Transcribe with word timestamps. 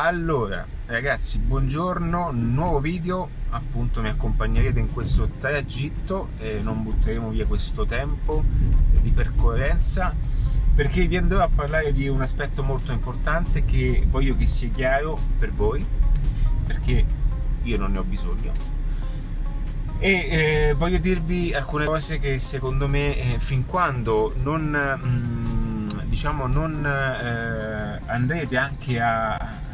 Allora, 0.00 0.64
ragazzi, 0.86 1.38
buongiorno, 1.38 2.30
nuovo 2.30 2.78
video, 2.78 3.28
appunto 3.50 4.00
mi 4.00 4.08
accompagnerete 4.08 4.78
in 4.78 4.92
questo 4.92 5.28
tragitto 5.40 6.28
e 6.38 6.60
non 6.62 6.84
butteremo 6.84 7.30
via 7.30 7.46
questo 7.46 7.84
tempo 7.84 8.44
di 9.00 9.10
percorrenza 9.10 10.14
perché 10.72 11.04
vi 11.08 11.16
andrò 11.16 11.42
a 11.42 11.48
parlare 11.52 11.92
di 11.92 12.06
un 12.06 12.20
aspetto 12.20 12.62
molto 12.62 12.92
importante 12.92 13.64
che 13.64 14.06
voglio 14.08 14.36
che 14.36 14.46
sia 14.46 14.68
chiaro 14.68 15.18
per 15.36 15.50
voi, 15.50 15.84
perché 16.64 17.04
io 17.64 17.76
non 17.76 17.90
ne 17.90 17.98
ho 17.98 18.04
bisogno. 18.04 18.52
E 19.98 20.10
eh, 20.10 20.74
voglio 20.76 20.98
dirvi 20.98 21.52
alcune 21.52 21.86
cose 21.86 22.18
che 22.18 22.38
secondo 22.38 22.86
me 22.86 23.34
eh, 23.34 23.38
fin 23.40 23.66
quando 23.66 24.32
non, 24.42 25.00
mm, 25.04 25.88
diciamo, 26.04 26.46
non 26.46 26.86
eh, 26.86 28.00
andrete 28.06 28.56
anche 28.56 29.00
a 29.00 29.66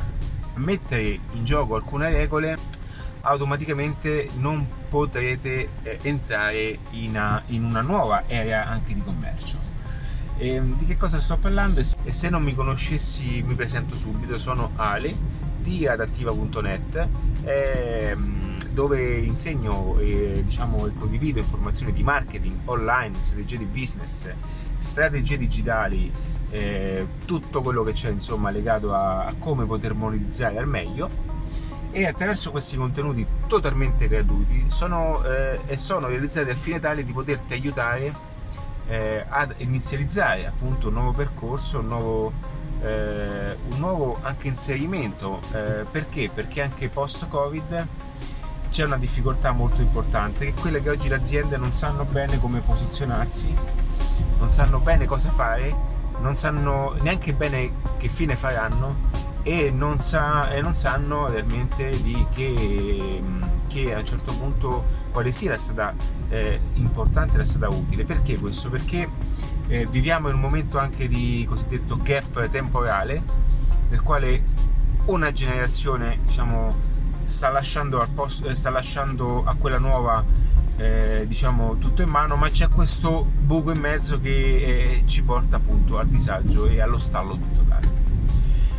mettere 0.54 1.18
in 1.32 1.44
gioco 1.44 1.74
alcune 1.74 2.10
regole, 2.10 2.56
automaticamente 3.22 4.28
non 4.38 4.66
potrete 4.88 5.68
eh, 5.82 5.98
entrare 6.02 6.78
in 6.90 7.10
una, 7.10 7.42
in 7.46 7.64
una, 7.64 7.80
nuova 7.80 8.24
area 8.28 8.66
anche 8.66 8.94
di 8.94 9.02
commercio. 9.02 9.56
E, 10.36 10.48
ehm, 10.54 10.76
di 10.76 10.86
che 10.86 10.96
cosa 10.96 11.18
sto 11.18 11.36
parlando? 11.36 11.80
E 11.80 12.12
se 12.12 12.28
non 12.28 12.42
mi 12.42 12.54
conoscessi 12.54 13.42
mi 13.42 13.54
presento 13.54 13.96
subito, 13.96 14.36
sono 14.38 14.72
Ale 14.76 15.14
di 15.60 15.86
adattiva.net 15.86 17.08
ehm, 17.44 18.44
dove 18.72 19.16
insegno 19.18 19.98
e, 19.98 20.42
diciamo, 20.44 20.86
e 20.86 20.92
condivido 20.94 21.38
informazioni 21.38 21.92
di 21.92 22.02
marketing 22.02 22.58
online, 22.66 23.14
strategie 23.20 23.58
di 23.58 23.64
business, 23.66 24.28
strategie 24.84 25.36
digitali 25.36 26.10
eh, 26.50 27.06
tutto 27.24 27.62
quello 27.62 27.82
che 27.82 27.92
c'è 27.92 28.10
insomma 28.10 28.50
legato 28.50 28.92
a, 28.92 29.24
a 29.24 29.34
come 29.38 29.64
poter 29.64 29.94
monetizzare 29.94 30.58
al 30.58 30.68
meglio 30.68 31.32
e 31.90 32.06
attraverso 32.06 32.50
questi 32.50 32.76
contenuti 32.76 33.24
totalmente 33.46 34.08
gratuiti 34.08 34.64
sono, 34.68 35.22
eh, 35.24 35.60
e 35.66 35.76
sono 35.76 36.08
realizzati 36.08 36.50
al 36.50 36.56
fine 36.56 36.80
tale 36.80 37.04
di 37.04 37.12
poterti 37.12 37.52
aiutare 37.52 38.12
eh, 38.86 39.24
ad 39.28 39.54
inizializzare 39.58 40.46
appunto 40.46 40.88
un 40.88 40.94
nuovo 40.94 41.12
percorso, 41.12 41.78
un 41.78 41.86
nuovo, 41.86 42.32
eh, 42.82 43.56
un 43.70 43.78
nuovo 43.78 44.18
anche 44.22 44.48
inserimento. 44.48 45.40
Eh, 45.52 45.84
perché? 45.90 46.30
Perché 46.32 46.62
anche 46.62 46.88
post-Covid 46.88 47.86
c'è 48.70 48.84
una 48.84 48.98
difficoltà 48.98 49.52
molto 49.52 49.80
importante, 49.80 50.46
che 50.46 50.50
è 50.50 50.60
quella 50.60 50.80
che 50.80 50.90
oggi 50.90 51.08
le 51.08 51.14
aziende 51.14 51.56
non 51.56 51.70
sanno 51.70 52.04
bene 52.04 52.40
come 52.40 52.58
posizionarsi, 52.58 53.54
non 54.44 54.52
sanno 54.52 54.78
bene 54.78 55.06
cosa 55.06 55.30
fare 55.30 55.74
non 56.20 56.34
sanno 56.34 56.94
neanche 57.00 57.32
bene 57.32 57.72
che 57.96 58.10
fine 58.10 58.36
faranno 58.36 59.12
e 59.42 59.70
non, 59.70 59.98
sa, 59.98 60.50
e 60.50 60.60
non 60.60 60.74
sanno 60.74 61.28
realmente 61.28 61.90
di 62.02 62.26
che, 62.32 63.22
che, 63.66 63.94
a 63.94 63.98
un 63.98 64.04
certo 64.06 64.34
punto 64.34 64.84
quale 65.12 65.32
sia 65.32 65.50
la 65.50 65.56
strada 65.56 65.94
eh, 66.28 66.60
importante, 66.74 67.36
la 67.36 67.44
strada 67.44 67.68
utile. 67.68 68.04
Perché 68.04 68.38
questo? 68.38 68.70
Perché 68.70 69.08
eh, 69.68 69.86
viviamo 69.86 70.28
in 70.28 70.34
un 70.34 70.40
momento 70.40 70.78
anche 70.78 71.08
di 71.08 71.44
cosiddetto 71.48 71.98
gap 72.02 72.48
temporale, 72.48 73.22
nel 73.88 74.00
quale 74.02 74.42
una 75.06 75.32
generazione 75.32 76.20
diciamo, 76.24 76.68
sta, 77.24 77.50
lasciando 77.50 78.06
posto, 78.14 78.48
eh, 78.48 78.54
sta 78.54 78.70
lasciando 78.70 79.42
a 79.44 79.54
quella 79.56 79.78
nuova 79.78 80.24
eh, 80.76 81.24
diciamo 81.26 81.78
tutto 81.78 82.02
in 82.02 82.08
mano, 82.08 82.36
ma 82.36 82.48
c'è 82.48 82.68
questo 82.68 83.24
buco 83.24 83.70
in 83.70 83.78
mezzo 83.78 84.20
che 84.20 84.30
eh, 84.30 85.02
ci 85.06 85.22
porta 85.22 85.56
appunto 85.56 85.98
al 85.98 86.08
disagio 86.08 86.66
e 86.66 86.80
allo 86.80 86.98
stallo 86.98 87.38
totale. 87.54 88.02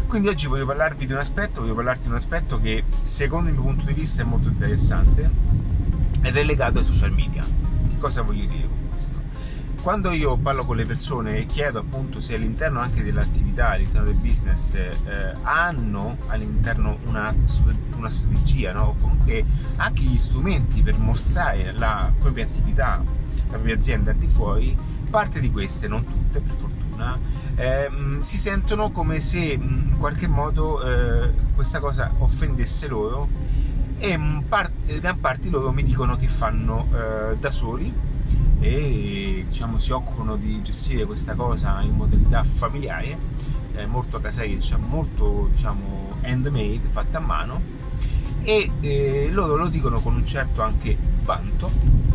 Quindi 0.07 0.27
oggi 0.27 0.47
voglio 0.47 0.65
parlarvi 0.65 1.05
di 1.05 1.13
un 1.13 1.19
aspetto, 1.19 1.61
voglio 1.61 1.75
parlarti 1.75 2.03
di 2.03 2.09
un 2.09 2.15
aspetto 2.15 2.59
che 2.59 2.83
secondo 3.01 3.49
il 3.49 3.55
mio 3.55 3.63
punto 3.63 3.85
di 3.85 3.93
vista 3.93 4.21
è 4.21 4.25
molto 4.25 4.49
interessante 4.49 5.29
ed 6.21 6.35
è 6.35 6.43
legato 6.43 6.79
ai 6.79 6.83
social 6.83 7.11
media. 7.11 7.43
Che 7.43 7.97
cosa 7.97 8.21
voglio 8.21 8.45
dire? 8.45 8.64
Quando 9.85 10.09
io 10.09 10.35
parlo 10.35 10.65
con 10.65 10.77
le 10.77 10.83
persone 10.83 11.37
e 11.37 11.45
chiedo 11.45 11.77
appunto 11.77 12.19
se 12.19 12.33
all'interno 12.33 12.79
anche 12.79 13.03
dell'attività, 13.03 13.69
all'interno 13.69 14.07
del 14.07 14.17
business, 14.17 14.73
eh, 14.73 15.31
hanno 15.43 16.17
all'interno 16.25 16.97
una, 17.05 17.31
una 17.95 18.09
strategia, 18.09 18.73
no? 18.73 18.81
o 18.81 18.95
comunque 18.99 19.45
anche 19.75 20.01
gli 20.01 20.17
strumenti 20.17 20.81
per 20.81 20.97
mostrare 20.97 21.71
la 21.71 22.11
propria 22.17 22.45
attività, 22.45 22.99
la 23.03 23.51
propria 23.51 23.75
azienda 23.75 24.09
al 24.09 24.17
di 24.17 24.27
fuori, 24.27 24.75
parte 25.07 25.39
di 25.39 25.51
queste, 25.51 25.87
non 25.87 26.03
tutte 26.03 26.39
per 26.39 26.55
fortuna, 26.55 27.19
ehm, 27.53 28.21
si 28.21 28.39
sentono 28.39 28.89
come 28.89 29.19
se 29.19 29.37
in 29.37 29.97
qualche 29.99 30.25
modo 30.25 30.81
eh, 30.81 31.31
questa 31.53 31.79
cosa 31.79 32.11
offendesse 32.17 32.87
loro 32.87 33.29
e 33.99 34.17
gran 34.99 35.19
parte 35.19 35.49
loro 35.49 35.71
mi 35.71 35.83
dicono 35.83 36.15
che 36.15 36.27
fanno 36.27 36.87
eh, 36.91 37.37
da 37.37 37.51
soli 37.51 38.14
e 38.59 39.45
diciamo, 39.47 39.77
si 39.77 39.91
occupano 39.91 40.35
di 40.35 40.61
gestire 40.61 41.05
questa 41.05 41.33
cosa 41.35 41.81
in 41.81 41.95
modalità 41.95 42.43
familiare, 42.43 43.17
eh, 43.75 43.85
molto 43.85 44.19
casereccia, 44.19 44.77
molto 44.77 45.49
diciamo, 45.51 46.17
handmade, 46.23 46.81
fatta 46.89 47.17
a 47.17 47.21
mano 47.21 47.61
e 48.43 48.69
eh, 48.79 49.29
loro 49.31 49.55
lo 49.55 49.67
dicono 49.67 49.99
con 49.99 50.15
un 50.15 50.25
certo 50.25 50.61
anche 50.61 50.95
vanto, 51.23 51.71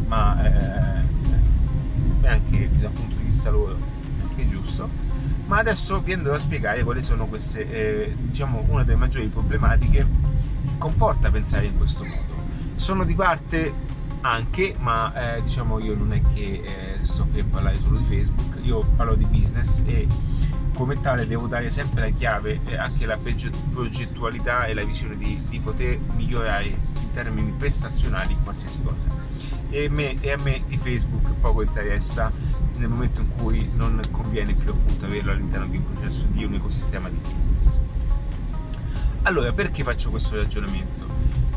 ma 0.07 0.45
eh, 0.45 2.29
anche 2.29 2.71
dal 2.79 2.93
punto 2.93 3.17
di 3.17 3.25
vista 3.25 3.51
loro 3.51 3.77
anche 4.23 4.49
giusto. 4.49 4.89
Ma 5.47 5.59
adesso 5.59 6.01
vi 6.01 6.13
andrò 6.13 6.33
a 6.35 6.39
spiegare 6.39 6.85
quali 6.85 7.03
sono 7.03 7.27
queste, 7.27 7.69
eh, 7.69 8.15
diciamo, 8.17 8.65
una 8.69 8.85
delle 8.85 8.97
maggiori 8.97 9.27
problematiche 9.27 10.07
che 10.65 10.79
comporta 10.79 11.29
pensare 11.31 11.67
in 11.67 11.77
questo 11.77 12.05
modo. 12.05 12.39
Sono 12.77 13.05
di 13.05 13.15
parte 13.17 13.73
anche, 14.23 14.75
ma 14.79 15.37
eh, 15.37 15.43
diciamo 15.43 15.79
io 15.79 15.95
non 15.95 16.13
è 16.13 16.21
che 16.35 16.63
eh, 17.01 17.05
sto 17.05 17.27
qui 17.31 17.41
a 17.41 17.45
parlare 17.45 17.79
solo 17.81 17.99
di 17.99 18.05
Facebook, 18.05 18.59
io 18.63 18.85
parlo 18.97 19.15
di 19.15 19.25
business 19.25 19.83
e 19.87 20.07
come 20.75 21.01
tale 21.01 21.27
devo 21.27 21.47
dare 21.47 21.71
sempre 21.71 22.01
la 22.01 22.09
chiave 22.09 22.61
e 22.65 22.77
anche 22.77 23.05
la 23.05 23.19
progettualità 23.73 24.65
e 24.65 24.75
la 24.75 24.85
visione 24.85 25.17
di, 25.17 25.39
di, 25.49 25.61
poter 25.61 25.99
migliorare 26.17 26.65
in 26.65 27.11
termini 27.13 27.53
prestazionali 27.53 28.37
qualsiasi 28.43 28.81
cosa. 28.83 29.09
E, 29.69 29.89
me, 29.89 30.19
e, 30.21 30.33
a 30.33 30.39
me 30.43 30.63
di 30.67 30.79
Facebook 30.79 31.33
poco 31.41 31.63
interessa 31.63 32.31
nel 32.79 32.89
momento 32.89 33.21
in 33.21 33.29
cui 33.37 33.69
non 33.75 34.01
conviene 34.11 34.55
più 34.55 34.71
appunto 34.71 35.05
averlo 35.05 35.33
all'interno 35.33 35.67
di 35.67 35.77
un 35.77 35.85
processo 35.85 36.27
di 36.31 36.45
un 36.45 36.55
ecosistema 36.55 37.09
di 37.09 37.19
business. 37.35 37.79
Allora, 39.23 39.53
perché 39.53 39.83
faccio 39.83 40.09
questo 40.09 40.37
ragionamento? 40.37 41.07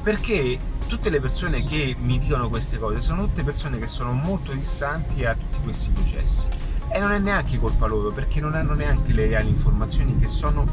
Perché 0.03 0.59
tutte 0.87 1.09
le 1.09 1.19
persone 1.19 1.63
che 1.63 1.95
mi 1.99 2.19
dicono 2.19 2.49
queste 2.49 2.77
cose 2.77 2.99
sono 2.99 3.25
tutte 3.25 3.43
persone 3.43 3.79
che 3.79 3.87
sono 3.87 4.11
molto 4.11 4.53
distanti 4.53 5.25
a 5.25 5.35
tutti 5.35 5.59
questi 5.63 5.89
processi 5.91 6.47
e 6.89 6.99
non 6.99 7.11
è 7.11 7.17
neanche 7.17 7.57
colpa 7.57 7.87
loro 7.87 8.11
perché 8.11 8.39
non 8.39 8.53
hanno 8.53 8.73
neanche 8.73 9.13
le 9.13 9.25
reali 9.25 9.49
informazioni 9.49 10.15
che 10.17 10.27
sono 10.27 10.65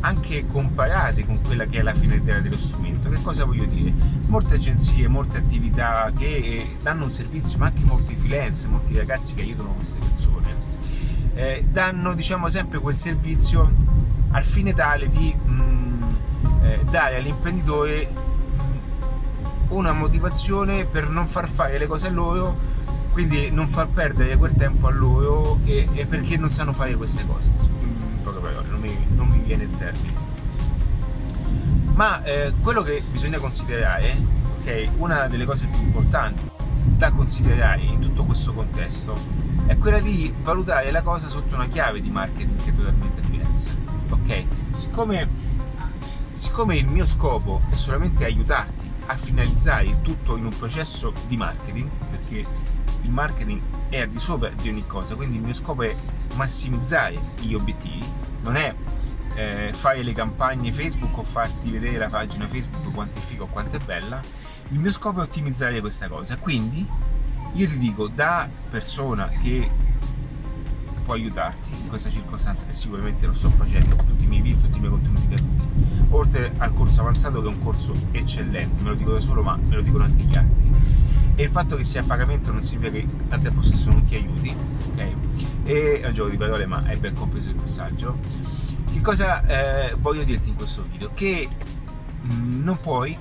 anche 0.00 0.46
comparate 0.46 1.24
con 1.24 1.40
quella 1.42 1.64
che 1.64 1.78
è 1.78 1.82
la 1.82 1.94
finalità 1.94 2.40
dello 2.40 2.58
strumento. 2.58 3.08
Che 3.08 3.22
cosa 3.22 3.44
voglio 3.44 3.64
dire? 3.64 3.92
Molte 4.28 4.56
agenzie, 4.56 5.08
molte 5.08 5.38
attività 5.38 6.12
che 6.16 6.66
danno 6.82 7.04
un 7.04 7.12
servizio, 7.12 7.58
ma 7.58 7.66
anche 7.66 7.84
molti 7.84 8.14
freelance, 8.14 8.68
molti 8.68 8.94
ragazzi 8.94 9.34
che 9.34 9.42
aiutano 9.42 9.72
queste 9.74 9.98
persone, 9.98 10.52
eh, 11.34 11.64
danno 11.70 12.14
diciamo 12.14 12.48
sempre 12.48 12.78
quel 12.78 12.94
servizio 12.94 13.72
al 14.30 14.44
fine 14.44 14.74
tale 14.74 15.08
di 15.08 15.34
mh, 15.34 15.52
mm, 15.52 16.02
eh, 16.62 16.84
dare 16.90 17.16
all'imprenditore 17.16 18.25
una 19.76 19.92
motivazione 19.92 20.86
per 20.86 21.08
non 21.10 21.26
far 21.26 21.48
fare 21.48 21.78
le 21.78 21.86
cose 21.86 22.06
a 22.06 22.10
loro, 22.10 22.56
quindi 23.12 23.50
non 23.50 23.68
far 23.68 23.88
perdere 23.88 24.36
quel 24.36 24.54
tempo 24.54 24.86
a 24.86 24.90
loro 24.90 25.58
e, 25.64 25.86
e 25.92 26.06
perché 26.06 26.36
non 26.36 26.50
sanno 26.50 26.72
fare 26.72 26.94
queste 26.96 27.26
cose. 27.26 27.50
In 27.80 28.22
poche 28.22 28.38
parole, 28.38 28.68
non 28.68 28.80
mi, 28.80 29.06
non 29.10 29.28
mi 29.28 29.38
viene 29.40 29.64
il 29.64 29.76
termine. 29.76 30.24
Ma 31.94 32.22
eh, 32.24 32.54
quello 32.62 32.82
che 32.82 33.02
bisogna 33.10 33.38
considerare, 33.38 34.16
ok, 34.60 34.88
una 34.96 35.28
delle 35.28 35.44
cose 35.44 35.66
più 35.66 35.80
importanti 35.80 36.50
da 36.84 37.10
considerare 37.10 37.82
in 37.82 38.00
tutto 38.00 38.24
questo 38.24 38.52
contesto 38.52 39.14
è 39.66 39.76
quella 39.76 39.98
di 39.98 40.32
valutare 40.42 40.90
la 40.90 41.02
cosa 41.02 41.28
sotto 41.28 41.54
una 41.54 41.66
chiave 41.68 42.00
di 42.00 42.10
marketing 42.10 42.62
che 42.62 42.70
è 42.70 42.74
totalmente 42.74 43.20
diversa. 43.22 43.68
Ok? 44.08 44.44
Siccome, 44.72 45.28
siccome 46.32 46.76
il 46.76 46.86
mio 46.86 47.04
scopo 47.04 47.62
è 47.70 47.74
solamente 47.74 48.24
aiutarti 48.24 48.75
a 49.06 49.16
finalizzare 49.16 49.84
il 49.84 50.02
tutto 50.02 50.36
in 50.36 50.44
un 50.44 50.56
processo 50.56 51.12
di 51.26 51.36
marketing, 51.36 51.88
perché 52.10 52.44
il 53.02 53.10
marketing 53.10 53.60
è 53.88 54.00
al 54.00 54.08
di 54.08 54.18
sopra 54.18 54.48
di 54.50 54.68
ogni 54.68 54.86
cosa, 54.86 55.14
quindi 55.14 55.36
il 55.36 55.42
mio 55.42 55.54
scopo 55.54 55.82
è 55.82 55.94
massimizzare 56.34 57.18
gli 57.40 57.54
obiettivi, 57.54 58.04
non 58.42 58.56
è 58.56 58.74
eh, 59.36 59.72
fare 59.72 60.02
le 60.02 60.12
campagne 60.12 60.72
Facebook 60.72 61.16
o 61.18 61.22
farti 61.22 61.70
vedere 61.70 61.98
la 61.98 62.08
pagina 62.08 62.48
Facebook 62.48 62.92
quanto 62.94 63.18
è 63.18 63.22
figo 63.22 63.44
o 63.44 63.46
quanto 63.46 63.76
è 63.76 63.80
bella, 63.84 64.20
il 64.70 64.78
mio 64.78 64.90
scopo 64.90 65.20
è 65.20 65.22
ottimizzare 65.22 65.80
questa 65.80 66.08
cosa, 66.08 66.36
quindi 66.36 66.86
io 67.52 67.68
ti 67.68 67.78
dico 67.78 68.08
da 68.08 68.48
persona 68.70 69.28
che 69.42 69.70
può 71.04 71.14
aiutarti 71.14 71.70
in 71.70 71.88
questa 71.88 72.10
circostanza 72.10 72.66
e 72.68 72.72
sicuramente 72.72 73.26
lo 73.26 73.32
sto 73.32 73.48
facendo 73.50 73.94
con 73.94 74.06
tutti 74.06 74.24
i 74.24 74.26
miei 74.26 74.42
video, 74.42 74.58
tutti 74.58 74.76
i 74.76 74.80
miei 74.80 74.90
contenuti 74.90 75.28
gratuiti 75.28 75.75
oltre 76.10 76.52
al 76.58 76.72
corso 76.72 77.00
avanzato 77.00 77.40
che 77.40 77.48
è 77.48 77.50
un 77.50 77.62
corso 77.62 77.92
eccellente, 78.12 78.82
me 78.82 78.90
lo 78.90 78.94
dico 78.94 79.12
da 79.12 79.20
solo 79.20 79.42
ma 79.42 79.56
me 79.56 79.74
lo 79.74 79.82
dicono 79.82 80.04
anche 80.04 80.22
gli 80.22 80.36
altri. 80.36 80.70
E 81.34 81.42
il 81.42 81.50
fatto 81.50 81.76
che 81.76 81.84
sia 81.84 82.00
a 82.00 82.04
pagamento 82.04 82.52
non 82.52 82.62
significa 82.62 82.92
che 82.92 83.06
al 83.28 83.42
tempo 83.42 83.62
stesso 83.62 83.90
non 83.90 84.04
ti 84.04 84.14
aiuti, 84.14 84.54
ok? 84.92 85.08
E 85.64 86.00
è 86.00 86.06
un 86.06 86.14
gioco 86.14 86.30
di 86.30 86.36
parole 86.36 86.66
ma 86.66 86.84
è 86.84 86.96
ben 86.96 87.14
compreso 87.14 87.50
il 87.50 87.56
messaggio. 87.56 88.18
Che 88.92 89.00
cosa 89.00 89.44
eh, 89.46 89.94
voglio 89.98 90.22
dirti 90.22 90.48
in 90.48 90.54
questo 90.56 90.82
video? 90.82 91.10
Che 91.12 91.48
mh, 92.22 92.32
mm, 92.32 92.64
non 92.64 92.80
puoi, 92.80 93.16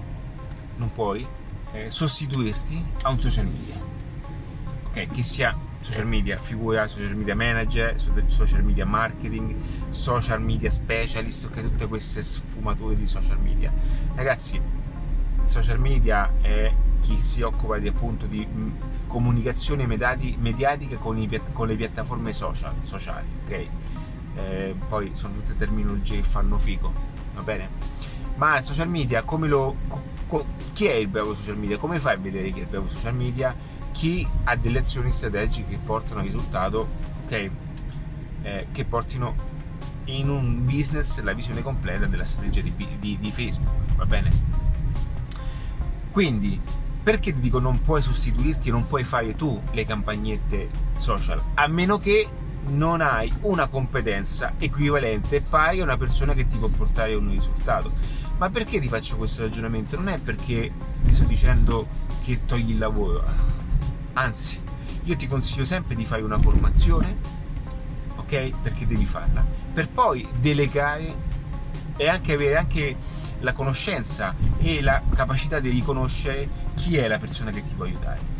non 0.77 0.91
puoi 0.93 1.25
eh, 1.73 1.91
sostituirti 1.91 2.83
a 3.01 3.09
un 3.09 3.19
social 3.19 3.45
media, 3.45 3.75
ok? 4.87 5.11
Che 5.11 5.23
sia 5.23 5.55
social 5.85 6.07
media 6.07 6.37
figura, 6.39 6.87
social 6.87 7.15
media 7.15 7.35
manager, 7.35 7.95
social 8.25 8.63
media 8.63 8.85
marketing, 8.85 9.55
social 9.89 10.41
media 10.41 10.71
specialist, 10.71 11.45
ok? 11.45 11.61
Tutte 11.61 11.87
queste 11.87 12.23
sfumature 12.23 12.95
di 12.95 13.05
social 13.05 13.37
media. 13.39 13.71
Ragazzi, 14.15 14.59
social 15.43 15.79
media 15.79 16.31
è 16.41 16.73
chi 17.01 17.21
si 17.21 17.43
occupa 17.43 17.77
di, 17.77 17.87
appunto 17.87 18.25
di 18.25 18.43
mm, 18.43 18.69
comunicazione 19.05 19.85
mediatica 19.85 20.97
con, 20.97 21.19
i, 21.19 21.29
con 21.53 21.67
le 21.67 21.75
piattaforme 21.75 22.33
social, 22.33 22.73
sociali, 22.81 23.27
ok? 23.45 23.67
Eh, 24.37 24.75
poi 24.89 25.11
sono 25.13 25.35
tutte 25.35 25.55
terminologie 25.55 26.17
che 26.17 26.23
fanno 26.23 26.57
figo, 26.57 26.91
va 27.35 27.41
bene? 27.41 27.69
Ma 28.37 28.59
social 28.61 28.89
media, 28.89 29.21
come 29.21 29.47
lo, 29.47 29.75
co, 30.25 30.45
chi 30.73 30.87
è 30.87 30.95
il 30.95 31.07
bravo 31.09 31.35
social 31.35 31.57
media? 31.57 31.77
Come 31.77 31.99
fai 31.99 32.15
a 32.15 32.17
vedere 32.17 32.49
chi 32.49 32.59
è 32.59 32.63
il 32.63 32.69
bravo 32.69 32.89
social 32.89 33.13
media? 33.13 33.75
Chi 33.95 34.27
ha 34.44 34.57
delle 34.57 34.80
azioni 34.80 35.09
strategiche 35.09 35.69
che 35.69 35.80
portano 35.81 36.19
a 36.19 36.24
risultato, 36.24 36.86
ok? 37.24 37.50
Eh, 38.42 38.68
che 38.74 38.83
portino 38.83 39.33
in 40.06 40.30
un 40.30 40.65
business 40.65 41.21
la 41.21 41.31
visione 41.31 41.62
completa 41.62 42.06
della 42.06 42.25
strategia 42.25 42.59
di, 42.62 42.74
di, 43.00 43.18
di 43.18 43.31
Facebook, 43.31 43.95
va 43.95 44.06
bene? 44.06 44.31
Quindi 46.12 46.59
perché 47.01 47.33
ti 47.33 47.39
dico 47.39 47.59
non 47.59 47.81
puoi 47.81 48.01
sostituirti, 48.01 48.69
non 48.69 48.86
puoi 48.86 49.03
fare 49.03 49.36
tu 49.36 49.62
le 49.71 49.86
campagnette 49.86 50.69
social, 50.95 51.42
a 51.53 51.68
meno 51.68 51.97
che 51.97 52.27
non 52.68 53.00
hai 53.00 53.31
una 53.42 53.68
competenza 53.68 54.53
equivalente 54.57 55.42
pari 55.42 55.80
a 55.80 55.83
una 55.83 55.97
persona 55.97 56.33
che 56.33 56.47
ti 56.47 56.57
può 56.57 56.68
portare 56.68 57.13
un 57.13 57.30
risultato. 57.30 57.92
Ma 58.38 58.50
perché 58.50 58.81
ti 58.81 58.89
faccio 58.89 59.15
questo 59.15 59.44
ragionamento? 59.44 59.95
Non 59.95 60.09
è 60.09 60.19
perché 60.19 60.71
ti 61.03 61.13
sto 61.13 61.24
dicendo 61.24 61.88
che 62.24 62.44
togli 62.45 62.71
il 62.71 62.80
lavoro, 62.80 63.24
anzi, 64.15 64.62
io 65.03 65.15
ti 65.15 65.27
consiglio 65.27 65.65
sempre 65.65 65.95
di 65.95 66.06
fare 66.06 66.21
una 66.21 66.39
formazione, 66.39 67.15
ok? 68.15 68.51
Perché 68.62 68.85
devi 68.85 69.06
farla, 69.06 69.45
per 69.73 69.89
poi 69.89 70.27
delegare 70.39 71.33
e 71.97 72.07
anche 72.09 72.33
avere 72.33 72.57
anche 72.57 72.95
la 73.39 73.53
conoscenza 73.53 74.35
e 74.59 74.81
la 74.81 75.01
capacità 75.13 75.59
di 75.59 75.69
riconoscere 75.69 76.47
chi 76.75 76.97
è 76.97 77.07
la 77.07 77.19
persona 77.19 77.51
che 77.51 77.63
ti 77.63 77.73
può 77.73 77.85
aiutare. 77.85 78.33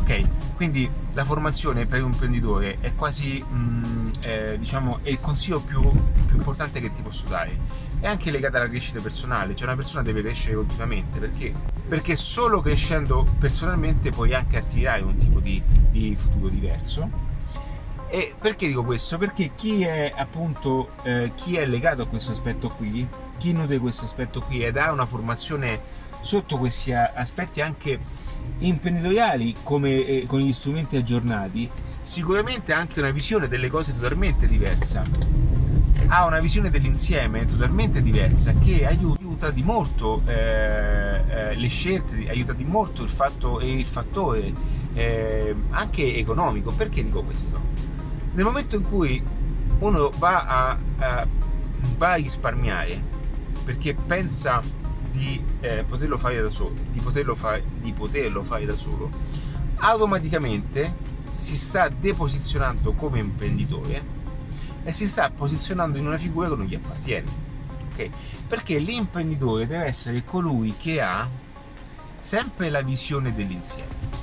Ok? 0.00 0.22
Quindi 0.56 0.88
la 1.12 1.24
formazione 1.24 1.86
per 1.86 2.02
un 2.02 2.12
imprenditore 2.12 2.78
è 2.80 2.94
quasi 2.94 3.42
mm, 3.44 4.10
eh, 4.22 4.56
diciamo 4.58 5.00
è 5.02 5.08
il 5.08 5.20
consiglio 5.20 5.60
più, 5.60 5.80
più, 5.80 6.36
importante 6.36 6.80
che 6.80 6.92
ti 6.92 7.02
posso 7.02 7.26
dare. 7.28 7.58
È 8.00 8.06
anche 8.06 8.30
legata 8.30 8.58
alla 8.58 8.68
crescita 8.68 9.00
personale, 9.00 9.54
cioè 9.54 9.66
una 9.66 9.76
persona 9.76 10.02
deve 10.02 10.22
crescere 10.22 10.56
continuamente 10.56 11.18
perché, 11.18 11.52
perché 11.86 12.16
solo 12.16 12.60
crescendo 12.60 13.26
personalmente 13.38 14.10
puoi 14.10 14.34
anche 14.34 14.58
attirare 14.58 15.02
un 15.02 15.16
tipo 15.16 15.40
di, 15.40 15.62
di 15.90 16.14
futuro 16.16 16.48
diverso. 16.48 17.30
E 18.08 18.34
perché 18.38 18.66
dico 18.66 18.84
questo? 18.84 19.16
Perché 19.16 19.52
chi 19.54 19.82
è 19.82 20.12
appunto 20.14 20.90
eh, 21.02 21.32
chi 21.34 21.56
è 21.56 21.64
legato 21.66 22.02
a 22.02 22.06
questo 22.06 22.32
aspetto 22.32 22.68
qui 22.68 23.08
chi 23.42 23.52
nutre 23.52 23.78
questo 23.78 24.04
aspetto 24.04 24.40
qui 24.40 24.62
ed 24.62 24.76
ha 24.76 24.92
una 24.92 25.04
formazione 25.04 25.80
sotto 26.20 26.58
questi 26.58 26.92
aspetti 26.92 27.60
anche 27.60 27.98
imprenditoriali 28.58 29.56
come 29.64 30.06
eh, 30.06 30.24
con 30.28 30.38
gli 30.38 30.52
strumenti 30.52 30.96
aggiornati, 30.96 31.68
sicuramente 32.02 32.72
ha 32.72 32.78
anche 32.78 33.00
una 33.00 33.10
visione 33.10 33.48
delle 33.48 33.68
cose 33.68 33.96
totalmente 33.96 34.46
diversa. 34.46 35.02
Ha 36.06 36.24
una 36.24 36.38
visione 36.38 36.70
dell'insieme 36.70 37.44
totalmente 37.46 38.00
diversa 38.00 38.52
che 38.52 38.86
aiuta 38.86 39.50
di 39.50 39.64
molto 39.64 40.22
eh, 40.26 41.01
eh, 41.32 41.54
le 41.54 41.68
scelte, 41.68 42.28
aiuta 42.28 42.54
molto 42.66 43.02
il 43.02 43.08
fatto 43.08 43.58
e 43.58 43.78
il 43.78 43.86
fattore 43.86 44.52
eh, 44.92 45.54
anche 45.70 46.16
economico. 46.16 46.72
Perché 46.72 47.02
dico 47.02 47.22
questo? 47.22 47.58
Nel 48.34 48.44
momento 48.44 48.76
in 48.76 48.82
cui 48.82 49.22
uno 49.78 50.10
va 50.18 50.44
a, 50.44 50.78
a, 50.98 51.26
va 51.96 52.10
a 52.10 52.14
risparmiare, 52.14 53.02
perché 53.64 53.94
pensa 53.94 54.60
di 55.10 55.42
eh, 55.60 55.84
poterlo 55.86 56.18
fare 56.18 56.40
da 56.40 56.48
solo, 56.50 56.74
di 56.90 57.00
poterlo, 57.00 57.34
fare, 57.34 57.64
di 57.80 57.92
poterlo 57.92 58.42
fare 58.42 58.66
da 58.66 58.76
solo, 58.76 59.08
automaticamente 59.76 60.94
si 61.32 61.56
sta 61.56 61.88
deposizionando 61.88 62.92
come 62.92 63.18
imprenditore 63.18 64.20
e 64.84 64.92
si 64.92 65.06
sta 65.06 65.30
posizionando 65.30 65.98
in 65.98 66.06
una 66.06 66.18
figura 66.18 66.48
che 66.48 66.56
non 66.56 66.66
gli 66.66 66.74
appartiene. 66.74 67.50
Okay? 67.92 68.10
Perché 68.46 68.78
l'imprenditore 68.78 69.66
deve 69.66 69.84
essere 69.84 70.24
colui 70.24 70.74
che 70.76 71.00
ha 71.00 71.28
sempre 72.18 72.70
la 72.70 72.82
visione 72.82 73.34
dell'insieme. 73.34 74.20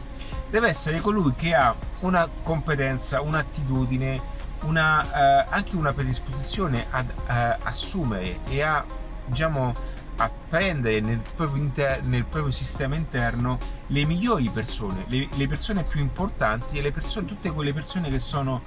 Deve 0.49 0.69
essere 0.69 0.99
colui 0.99 1.33
che 1.33 1.53
ha 1.53 1.75
una 1.99 2.27
competenza, 2.43 3.21
un'attitudine, 3.21 4.37
una, 4.61 5.43
eh, 5.43 5.45
anche 5.49 5.75
una 5.75 5.93
predisposizione 5.93 6.85
ad 6.89 7.09
eh, 7.09 7.57
assumere 7.63 8.39
e 8.49 8.61
a 8.61 8.83
diciamo, 9.29 9.73
a 10.17 10.31
prendere 10.49 10.99
nel 10.99 11.21
proprio, 11.35 11.61
inter- 11.61 12.03
nel 12.03 12.25
proprio, 12.25 12.51
sistema 12.51 12.95
interno 12.95 13.57
le 13.87 14.05
migliori 14.05 14.49
persone, 14.49 15.05
le, 15.07 15.29
le 15.31 15.47
persone 15.47 15.83
più 15.83 16.01
importanti 16.01 16.77
e 16.77 16.91
persone, 16.91 17.25
tutte 17.25 17.51
quelle 17.51 17.73
persone 17.73 18.09
che 18.09 18.19
sono 18.19 18.61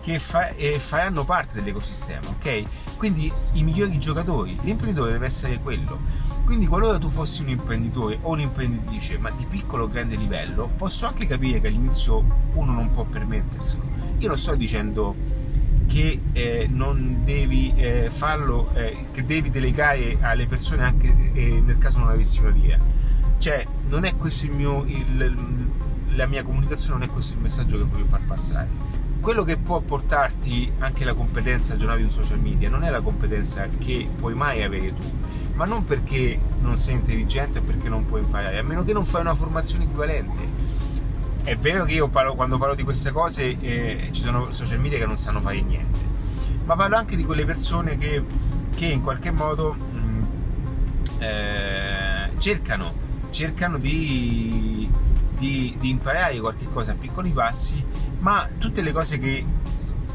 che 0.00 0.18
fa- 0.18 0.50
eh, 0.50 0.78
faranno 0.78 1.24
parte 1.24 1.60
dell'ecosistema, 1.60 2.28
ok? 2.28 2.64
Quindi 2.96 3.30
i 3.54 3.62
migliori 3.62 3.98
giocatori, 3.98 4.58
l'imprenditore 4.62 5.12
deve 5.12 5.26
essere 5.26 5.58
quello. 5.60 5.98
Quindi 6.44 6.66
qualora 6.66 6.98
tu 6.98 7.10
fossi 7.10 7.42
un 7.42 7.50
imprenditore 7.50 8.18
o 8.22 8.30
un'imprenditrice, 8.30 9.18
ma 9.18 9.30
di 9.30 9.44
piccolo 9.44 9.84
o 9.84 9.88
grande 9.88 10.16
livello, 10.16 10.70
posso 10.76 11.06
anche 11.06 11.26
capire 11.26 11.60
che 11.60 11.68
all'inizio 11.68 12.24
uno 12.54 12.72
non 12.72 12.90
può 12.90 13.04
permetterselo. 13.04 13.82
Io 14.18 14.28
non 14.28 14.38
sto 14.38 14.54
dicendo 14.54 15.14
che 15.86 16.20
eh, 16.32 16.68
non 16.70 17.22
devi 17.24 17.72
eh, 17.76 18.10
farlo, 18.10 18.70
eh, 18.74 19.06
che 19.12 19.24
devi 19.24 19.50
delegare 19.50 20.18
alle 20.20 20.46
persone 20.46 20.84
anche 20.84 21.14
eh, 21.32 21.60
nel 21.64 21.78
caso 21.78 21.98
non 21.98 22.08
avessi 22.08 22.40
una 22.40 22.50
linea. 22.50 22.78
Cioè, 23.38 23.66
non 23.88 24.04
è 24.04 24.14
questo 24.16 24.46
il 24.46 24.52
mio, 24.52 24.84
il, 24.84 25.66
la 26.14 26.26
mia 26.26 26.42
comunicazione, 26.42 26.98
non 26.98 27.08
è 27.08 27.12
questo 27.12 27.34
il 27.34 27.40
messaggio 27.40 27.78
che 27.78 27.84
voglio 27.84 28.04
far 28.04 28.20
passare. 28.26 28.68
Quello 29.20 29.42
che 29.42 29.56
può 29.56 29.80
portarti 29.80 30.72
anche 30.78 31.04
la 31.04 31.12
competenza 31.12 31.74
aggiornata 31.74 32.00
in 32.00 32.10
social 32.10 32.38
media 32.38 32.70
non 32.70 32.84
è 32.84 32.88
la 32.88 33.00
competenza 33.00 33.68
che 33.78 34.08
puoi 34.16 34.34
mai 34.34 34.62
avere 34.62 34.94
tu, 34.94 35.02
ma 35.54 35.64
non 35.64 35.84
perché 35.84 36.38
non 36.60 36.78
sei 36.78 36.94
intelligente 36.94 37.58
o 37.58 37.62
perché 37.62 37.88
non 37.88 38.06
puoi 38.06 38.20
imparare, 38.20 38.58
a 38.58 38.62
meno 38.62 38.84
che 38.84 38.92
non 38.92 39.04
fai 39.04 39.22
una 39.22 39.34
formazione 39.34 39.84
equivalente. 39.84 40.76
È 41.42 41.56
vero 41.56 41.84
che 41.84 41.94
io 41.94 42.08
parlo, 42.08 42.34
quando 42.34 42.58
parlo 42.58 42.74
di 42.74 42.84
queste 42.84 43.10
cose 43.10 43.58
eh, 43.60 44.08
ci 44.12 44.22
sono 44.22 44.52
social 44.52 44.78
media 44.78 44.98
che 44.98 45.06
non 45.06 45.16
sanno 45.16 45.40
fare 45.40 45.60
niente, 45.62 45.98
ma 46.64 46.76
parlo 46.76 46.96
anche 46.96 47.16
di 47.16 47.24
quelle 47.24 47.44
persone 47.44 47.98
che, 47.98 48.22
che 48.74 48.86
in 48.86 49.02
qualche 49.02 49.32
modo 49.32 49.72
mh, 49.72 49.98
mm, 49.98 50.22
eh, 51.18 52.30
cercano, 52.38 52.92
cercano 53.30 53.78
di, 53.78 54.88
di, 55.36 55.74
di 55.78 55.88
imparare 55.90 56.38
qualche 56.38 56.66
cosa 56.72 56.92
a 56.92 56.94
piccoli 56.94 57.30
passi, 57.30 57.84
ma 58.20 58.48
tutte 58.58 58.80
le 58.82 58.92
cose 58.92 59.18
che 59.18 59.44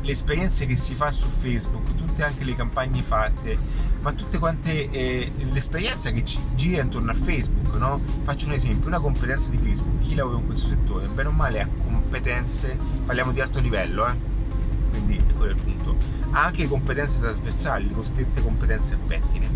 le 0.01 0.11
esperienze 0.11 0.65
che 0.65 0.75
si 0.75 0.93
fa 0.93 1.11
su 1.11 1.27
Facebook, 1.27 1.95
tutte 1.95 2.23
anche 2.23 2.43
le 2.43 2.55
campagne 2.55 3.01
fatte, 3.01 3.57
ma 4.01 4.11
tutte 4.11 4.37
quante 4.37 4.89
eh, 4.89 5.31
l'esperienza 5.51 6.11
che 6.11 6.25
ci 6.25 6.39
gira 6.55 6.81
intorno 6.81 7.11
a 7.11 7.13
Facebook, 7.13 7.73
no? 7.75 7.99
Faccio 8.23 8.47
un 8.47 8.53
esempio, 8.53 8.89
una 8.89 8.99
competenza 8.99 9.49
di 9.49 9.57
Facebook, 9.57 10.01
chi 10.01 10.13
lavora 10.15 10.37
in 10.39 10.45
questo 10.45 10.67
settore, 10.67 11.07
bene 11.07 11.29
o 11.29 11.31
male 11.31 11.61
ha 11.61 11.67
competenze, 11.67 12.77
parliamo 13.05 13.31
di 13.31 13.39
alto 13.39 13.61
livello, 13.61 14.07
eh? 14.07 14.13
quindi 14.89 15.23
quello 15.37 15.53
è 15.53 15.55
il 15.55 15.61
punto, 15.61 15.95
ha 16.31 16.43
anche 16.45 16.67
competenze 16.67 17.21
trasversali, 17.21 17.87
le 17.87 17.93
cosiddette 17.93 18.41
competenze 18.41 18.95
a 18.95 18.97
pettine. 18.97 19.49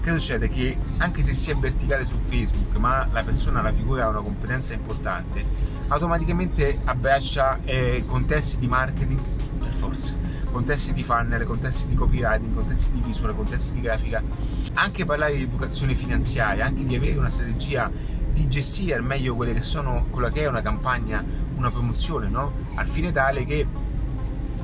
Che 0.00 0.18
succede? 0.18 0.48
Che 0.48 0.76
anche 0.96 1.22
se 1.22 1.32
si 1.34 1.50
è 1.50 1.56
verticale 1.56 2.04
su 2.04 2.16
Facebook, 2.16 2.74
ma 2.76 3.06
la 3.12 3.22
persona, 3.22 3.62
la 3.62 3.72
figura 3.72 4.06
ha 4.06 4.08
una 4.08 4.22
competenza 4.22 4.72
importante, 4.72 5.44
automaticamente 5.90 6.78
abbraccia 6.84 7.60
eh, 7.64 8.02
contesti 8.06 8.58
di 8.58 8.66
marketing 8.66 9.20
per 9.58 9.72
forza 9.72 10.14
contesti 10.50 10.92
di 10.92 11.04
funnel, 11.04 11.44
contesti 11.44 11.86
di 11.86 11.94
copywriting, 11.94 12.52
contesti 12.52 12.90
di 12.90 13.00
visual, 13.00 13.36
contesti 13.36 13.74
di 13.74 13.82
grafica, 13.82 14.20
anche 14.74 15.04
parlare 15.04 15.36
di 15.36 15.42
educazione 15.42 15.94
finanziaria, 15.94 16.66
anche 16.66 16.84
di 16.84 16.96
avere 16.96 17.18
una 17.18 17.28
strategia 17.28 17.88
di 18.32 18.48
gestire 18.48 18.94
al 18.94 19.04
meglio 19.04 19.36
quelle 19.36 19.54
che 19.54 19.62
sono, 19.62 20.06
quella 20.10 20.28
che 20.28 20.42
è 20.42 20.48
una 20.48 20.60
campagna, 20.60 21.24
una 21.54 21.70
promozione, 21.70 22.28
no? 22.28 22.52
al 22.74 22.88
fine 22.88 23.12
tale 23.12 23.44
che 23.44 23.64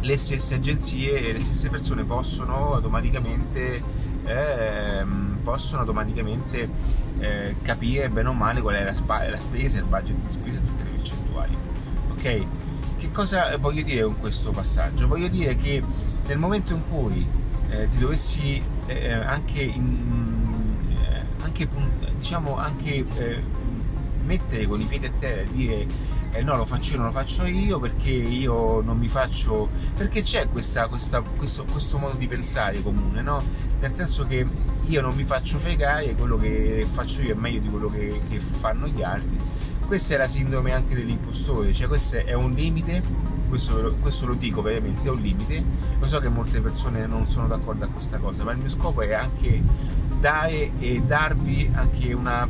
le 0.00 0.16
stesse 0.16 0.56
agenzie 0.56 1.28
e 1.28 1.32
le 1.32 1.40
stesse 1.40 1.68
persone 1.68 2.02
possono 2.02 2.74
automaticamente 2.74 3.82
ehm, 4.24 5.38
possono 5.42 5.80
automaticamente 5.80 6.68
eh, 7.18 7.56
capire 7.62 8.08
bene 8.08 8.28
o 8.28 8.32
male 8.32 8.60
qual 8.60 8.74
è 8.74 8.84
la, 8.84 8.94
spa- 8.94 9.28
la 9.28 9.38
spesa, 9.38 9.78
il 9.78 9.84
budget 9.84 10.16
di 10.16 10.32
spesa, 10.32 10.60
tutte 10.60 10.82
le 10.82 10.90
percentuali. 10.90 11.56
Ok? 12.12 12.46
Che 12.98 13.10
cosa 13.12 13.56
voglio 13.58 13.82
dire 13.82 14.02
con 14.02 14.18
questo 14.18 14.50
passaggio? 14.50 15.06
Voglio 15.06 15.28
dire 15.28 15.56
che 15.56 15.82
nel 16.26 16.38
momento 16.38 16.74
in 16.74 16.82
cui 16.88 17.26
eh, 17.70 17.88
ti 17.88 17.98
dovessi 17.98 18.62
eh, 18.86 19.12
anche, 19.12 19.62
in, 19.62 20.96
eh, 21.02 21.42
anche, 21.42 21.68
diciamo, 22.16 22.56
anche 22.56 23.04
eh, 23.16 23.42
mettere 24.24 24.66
con 24.66 24.80
i 24.80 24.84
piedi 24.84 25.06
a 25.06 25.12
terra 25.18 25.40
e 25.42 25.48
dire 25.52 25.86
eh, 26.32 26.42
no 26.42 26.56
lo 26.56 26.66
faccio 26.66 26.92
io, 26.92 26.96
non 26.98 27.06
lo 27.06 27.12
faccio 27.12 27.46
io 27.46 27.78
perché 27.78 28.10
io 28.10 28.82
non 28.82 28.98
mi 28.98 29.08
faccio 29.08 29.68
perché 29.96 30.22
c'è 30.22 30.48
questa, 30.48 30.86
questa, 30.88 31.20
questo, 31.22 31.64
questo, 31.64 31.96
modo 31.98 32.16
di 32.16 32.26
pensare 32.26 32.82
comune 32.82 33.22
no? 33.22 33.42
Nel 33.86 33.94
senso 33.94 34.24
che 34.24 34.44
io 34.86 35.00
non 35.00 35.14
mi 35.14 35.24
faccio 35.24 35.58
fregare 35.58 36.14
quello 36.14 36.36
che 36.36 36.86
faccio 36.90 37.22
io 37.22 37.32
è 37.32 37.34
meglio 37.34 37.60
di 37.60 37.68
quello 37.68 37.86
che, 37.86 38.20
che 38.28 38.40
fanno 38.40 38.88
gli 38.88 39.02
altri. 39.02 39.36
Questa 39.86 40.14
è 40.14 40.16
la 40.16 40.26
sindrome 40.26 40.72
anche 40.72 40.96
dell'impostore 40.96 41.72
cioè 41.72 41.86
questo 41.86 42.16
è 42.16 42.34
un 42.34 42.52
limite 42.52 43.00
questo, 43.48 43.96
questo, 44.00 44.26
lo 44.26 44.34
dico 44.34 44.60
veramente, 44.60 45.06
è 45.06 45.10
un 45.10 45.20
limite. 45.20 45.64
Lo 46.00 46.06
so 46.06 46.18
che 46.18 46.28
molte 46.28 46.60
persone 46.60 47.06
non 47.06 47.28
sono 47.28 47.46
d'accordo 47.46 47.84
a 47.84 47.88
questa 47.88 48.18
cosa, 48.18 48.42
ma 48.42 48.50
il 48.50 48.58
mio 48.58 48.68
scopo 48.68 49.02
è 49.02 49.12
anche 49.12 49.62
dare 50.18 50.72
e 50.80 51.00
darvi 51.00 51.70
anche 51.72 52.12
una, 52.12 52.46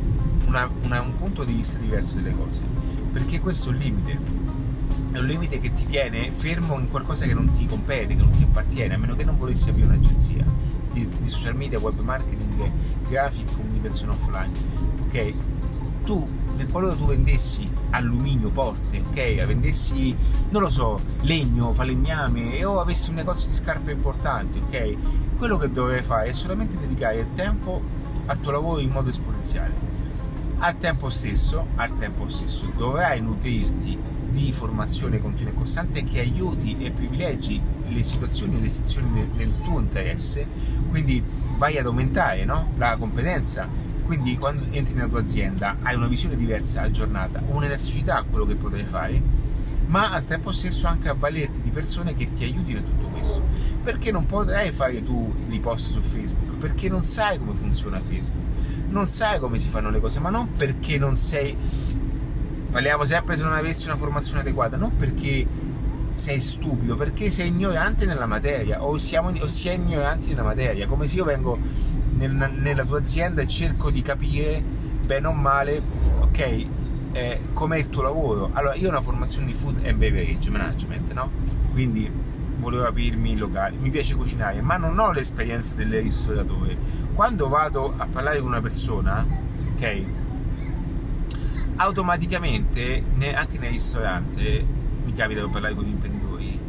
una, 0.47 0.67
una, 0.83 1.01
un 1.01 1.15
punto 1.15 1.43
di 1.43 1.53
vista 1.53 1.77
diverso 1.77 2.15
delle 2.15 2.35
cose, 2.35 2.63
perché 3.11 3.39
questo 3.39 3.69
è 3.69 3.73
un 3.73 3.77
limite, 3.77 4.19
è 5.11 5.19
un 5.19 5.25
limite 5.25 5.59
che 5.59 5.71
ti 5.71 5.85
tiene 5.85 6.31
fermo 6.31 6.79
in 6.79 6.89
qualcosa 6.89 7.27
che 7.27 7.35
non 7.35 7.51
ti 7.51 7.67
compete, 7.67 8.15
che 8.15 8.21
non 8.21 8.31
ti 8.31 8.41
appartiene, 8.41 8.95
a 8.95 8.97
meno 8.97 9.15
che 9.15 9.23
non 9.23 9.37
volessi 9.37 9.69
aprire 9.69 9.87
un'agenzia 9.87 10.45
di, 10.97 11.07
di 11.19 11.27
social 11.29 11.55
media, 11.55 11.79
web 11.79 11.99
marketing, 11.99 12.71
grafica, 13.07 13.51
comunicazione 13.55 14.13
offline. 14.13 14.51
Ok? 15.05 15.33
Tu, 16.03 16.23
nel 16.55 16.69
qualora 16.69 16.95
tu 16.95 17.05
vendessi 17.05 17.69
alluminio, 17.91 18.49
porte, 18.49 19.01
ok? 19.05 19.45
Vendessi, 19.45 20.15
non 20.49 20.61
lo 20.61 20.69
so, 20.69 20.97
legno, 21.21 21.73
falegname 21.73 22.63
o 22.63 22.79
avessi 22.79 23.09
un 23.09 23.15
negozio 23.15 23.49
di 23.49 23.55
scarpe 23.55 23.91
importanti, 23.91 24.59
ok? 24.59 24.95
Quello 25.37 25.57
che 25.57 25.71
dovrei 25.71 26.01
fare 26.01 26.29
è 26.29 26.33
solamente 26.33 26.77
dedicare 26.77 27.27
tempo 27.33 27.81
al 28.25 28.39
tuo 28.39 28.51
lavoro 28.51 28.79
in 28.79 28.89
modo 28.89 29.09
esponenziale. 29.09 29.95
Al 30.59 30.77
tempo 30.77 31.09
stesso, 31.09 31.67
al 31.75 31.95
tempo 31.97 32.29
stesso 32.29 32.71
dovrai 32.75 33.21
nutrirti 33.21 33.97
di 34.29 34.51
formazione 34.51 35.19
continua 35.19 35.51
e 35.51 35.55
costante 35.55 36.03
che 36.03 36.19
aiuti 36.19 36.77
e 36.79 36.91
privilegi 36.91 37.61
le 37.87 38.03
situazioni 38.03 38.57
e 38.57 38.61
le 38.61 38.69
sezioni 38.69 39.09
nel, 39.09 39.29
nel 39.35 39.53
tuo 39.63 39.79
interesse, 39.79 40.47
quindi 40.89 41.23
vai 41.57 41.77
ad 41.77 41.85
aumentare 41.85 42.45
no? 42.45 42.73
la 42.77 42.97
competenza 42.97 43.85
quindi 44.07 44.37
quando 44.37 44.65
entri 44.71 44.95
nella 44.95 45.09
tua 45.09 45.19
azienda 45.19 45.79
hai 45.81 45.93
una 45.93 46.07
visione 46.07 46.37
diversa 46.37 46.81
aggiornata, 46.81 47.43
un'elasticità 47.45 48.15
a 48.15 48.23
quello 48.23 48.45
che 48.45 48.55
potrai 48.55 48.85
fare, 48.85 49.21
ma 49.87 50.11
al 50.11 50.23
tempo 50.23 50.53
stesso 50.53 50.87
anche 50.87 51.09
avvalerti 51.09 51.59
di 51.61 51.71
persone 51.71 52.15
che 52.15 52.31
ti 52.31 52.45
aiutino 52.45 52.79
in 52.79 52.85
tutto 52.85 53.07
questo. 53.07 53.43
Perché 53.83 54.09
non 54.11 54.25
potrai 54.25 54.71
fare 54.71 55.03
tu 55.03 55.35
i 55.49 55.59
post 55.59 55.91
su 55.91 55.99
Facebook? 55.99 56.55
Perché 56.55 56.87
non 56.87 57.03
sai 57.03 57.37
come 57.37 57.53
funziona 57.53 57.99
Facebook, 57.99 58.45
non 58.87 59.07
sai 59.07 59.39
come 59.39 59.57
si 59.57 59.67
fanno 59.67 59.89
le 59.89 59.99
cose, 59.99 60.21
ma 60.21 60.29
non 60.29 60.53
perché 60.53 60.97
non 60.97 61.17
sei. 61.17 61.57
Parliamo 62.77 63.05
sempre 63.05 63.35
se 63.35 63.41
non 63.41 63.53
avessi 63.53 63.87
una 63.87 63.95
formazione 63.95 64.41
adeguata, 64.41 64.77
non 64.77 64.95
perché 64.95 65.47
sei 66.13 66.39
stupido, 66.39 66.95
perché 66.95 67.31
sei 67.31 67.47
ignorante 67.47 68.05
nella 68.05 68.27
materia 68.27 68.83
o, 68.83 68.99
siamo, 68.99 69.29
o 69.29 69.47
si 69.47 69.67
è 69.67 69.71
ignoranti 69.71 70.27
nella 70.27 70.43
materia, 70.43 70.85
come 70.85 71.07
se 71.07 71.15
io 71.15 71.23
vengo 71.25 71.57
nel, 72.17 72.31
nella 72.31 72.85
tua 72.85 72.99
azienda 72.99 73.41
e 73.41 73.47
cerco 73.47 73.89
di 73.89 74.03
capire 74.03 74.63
bene 75.03 75.25
o 75.25 75.31
male, 75.31 75.81
ok, 76.19 76.65
eh, 77.13 77.39
com'è 77.51 77.77
il 77.77 77.89
tuo 77.89 78.03
lavoro. 78.03 78.51
Allora, 78.53 78.75
io 78.75 78.85
ho 78.85 78.91
una 78.91 79.01
formazione 79.01 79.47
di 79.47 79.55
food 79.55 79.83
and 79.83 79.97
beverage 79.97 80.47
management, 80.51 81.13
no? 81.13 81.31
Quindi 81.71 82.07
volevo 82.59 82.85
aprirmi 82.85 83.31
i 83.31 83.37
locali, 83.37 83.75
mi 83.77 83.89
piace 83.89 84.13
cucinare, 84.13 84.61
ma 84.61 84.77
non 84.77 84.99
ho 84.99 85.11
l'esperienza 85.11 85.73
del 85.73 85.99
ristoratore. 85.99 86.77
Quando 87.15 87.47
vado 87.47 87.95
a 87.97 88.05
parlare 88.05 88.37
con 88.37 88.49
una 88.49 88.61
persona, 88.61 89.25
ok, 89.73 90.03
automaticamente 91.77 93.03
anche 93.33 93.57
nel 93.57 93.71
ristorante 93.71 94.65
mi 95.03 95.13
capita 95.13 95.43
di 95.43 95.49
parlare 95.49 95.73
con 95.73 95.85
gli 95.85 95.89
imprenditori 95.89 96.59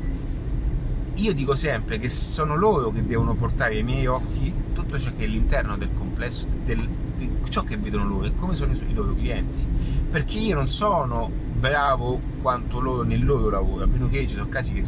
io 1.19 1.35
dico 1.35 1.57
sempre 1.57 1.99
che 1.99 2.09
sono 2.09 2.55
loro 2.55 2.91
che 2.91 3.05
devono 3.05 3.35
portare 3.35 3.77
ai 3.77 3.83
miei 3.83 4.07
occhi 4.07 4.53
tutto 4.73 4.99
ciò 4.99 5.11
che 5.17 5.25
è 5.25 5.27
all'interno 5.27 5.77
del 5.77 5.91
complesso, 5.93 6.47
del, 6.65 6.89
di 7.17 7.29
ciò 7.49 7.65
che 7.65 7.77
vedono 7.77 8.07
loro 8.07 8.27
e 8.27 8.35
come 8.37 8.55
sono 8.55 8.73
i 8.73 8.95
loro 8.95 9.15
clienti. 9.15 9.67
Perché 10.11 10.39
io 10.39 10.55
non 10.55 10.69
sono 10.69 11.29
bravo 11.29 12.21
quanto 12.41 12.79
loro 12.81 13.03
nel 13.03 13.25
loro 13.25 13.51
lavoro, 13.51 13.85
a 13.85 13.87
meno 13.87 14.09
che 14.09 14.29
ci 14.29 14.35
sono 14.35 14.49
casi 14.49 14.73
che 14.73 14.85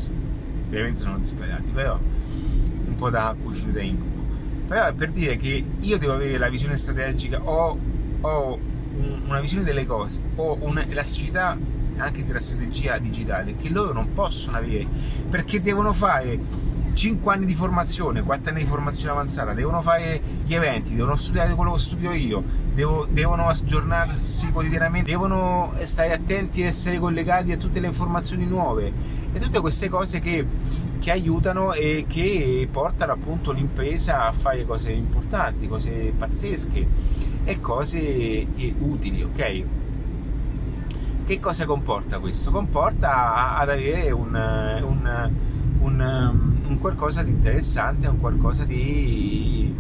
veramente 0.69 1.03
sono 1.03 1.19
disperati, 1.19 1.71
però 1.73 1.99
un 1.99 2.95
po' 2.95 3.11
da 3.11 3.35
cucina 3.43 3.73
da 3.73 3.83
incubo. 3.83 4.23
Però 4.69 4.87
è 4.87 4.95
per 4.95 5.11
dire 5.11 5.37
che 5.37 5.65
io 5.81 5.99
devo 5.99 6.13
avere 6.13 6.39
la 6.39 6.49
visione 6.49 6.77
strategica, 6.77 7.43
ho, 7.43 7.77
ho 8.21 8.59
una 9.27 9.41
visione 9.41 9.65
delle 9.65 9.85
cose, 9.85 10.21
ho 10.37 10.57
un'elasticità 10.61 11.57
anche 11.97 12.25
della 12.25 12.39
strategia 12.39 12.99
digitale 12.99 13.57
che 13.57 13.69
loro 13.69 13.93
non 13.93 14.13
possono 14.15 14.57
avere 14.57 14.87
perché 15.29 15.61
devono 15.61 15.93
fare 15.93 16.69
5 16.93 17.33
anni 17.33 17.47
di 17.47 17.55
formazione, 17.55 18.23
4 18.23 18.51
anni 18.51 18.63
di 18.63 18.67
formazione 18.67 19.13
avanzata, 19.13 19.53
devono 19.53 19.81
fare 19.81 20.21
gli 20.45 20.55
eventi, 20.55 20.95
devono 20.95 21.15
studiare 21.17 21.55
quello 21.55 21.73
che 21.73 21.79
studio 21.79 22.13
io, 22.13 22.43
devo, 22.75 23.07
devono 23.09 23.47
aggiornarsi 23.47 24.51
quotidianamente, 24.51 25.11
devono 25.11 25.73
stare 25.85 26.13
attenti 26.13 26.63
e 26.63 26.67
essere 26.67 26.99
collegati 26.99 27.53
a 27.53 27.57
tutte 27.57 27.81
le 27.81 27.87
informazioni 27.87 28.45
nuove 28.45 28.93
e 29.33 29.39
tutte 29.39 29.61
queste 29.61 29.89
cose 29.89 30.19
che, 30.19 30.45
che 30.99 31.11
aiutano 31.11 31.73
e 31.73 32.07
che 32.09 32.69
portano 32.71 33.13
appunto 33.13 33.53
l'impresa 33.53 34.27
a 34.27 34.33
fare 34.33 34.67
cose 34.67 34.91
importanti, 34.91 35.69
cose 35.69 36.13
pazzesche 36.17 37.29
e 37.45 37.61
cose 37.61 38.47
utili, 38.81 39.23
ok? 39.23 39.65
Che 41.25 41.39
cosa 41.39 41.65
comporta 41.65 42.19
questo? 42.19 42.51
Comporta 42.51 43.57
ad 43.57 43.69
avere 43.69 44.11
un, 44.11 44.35
un, 44.35 45.31
un, 45.81 46.39
un 46.67 46.79
qualcosa 46.79 47.23
di 47.23 47.31
interessante, 47.31 48.09
un 48.09 48.19
qualcosa 48.19 48.65
di, 48.65 49.73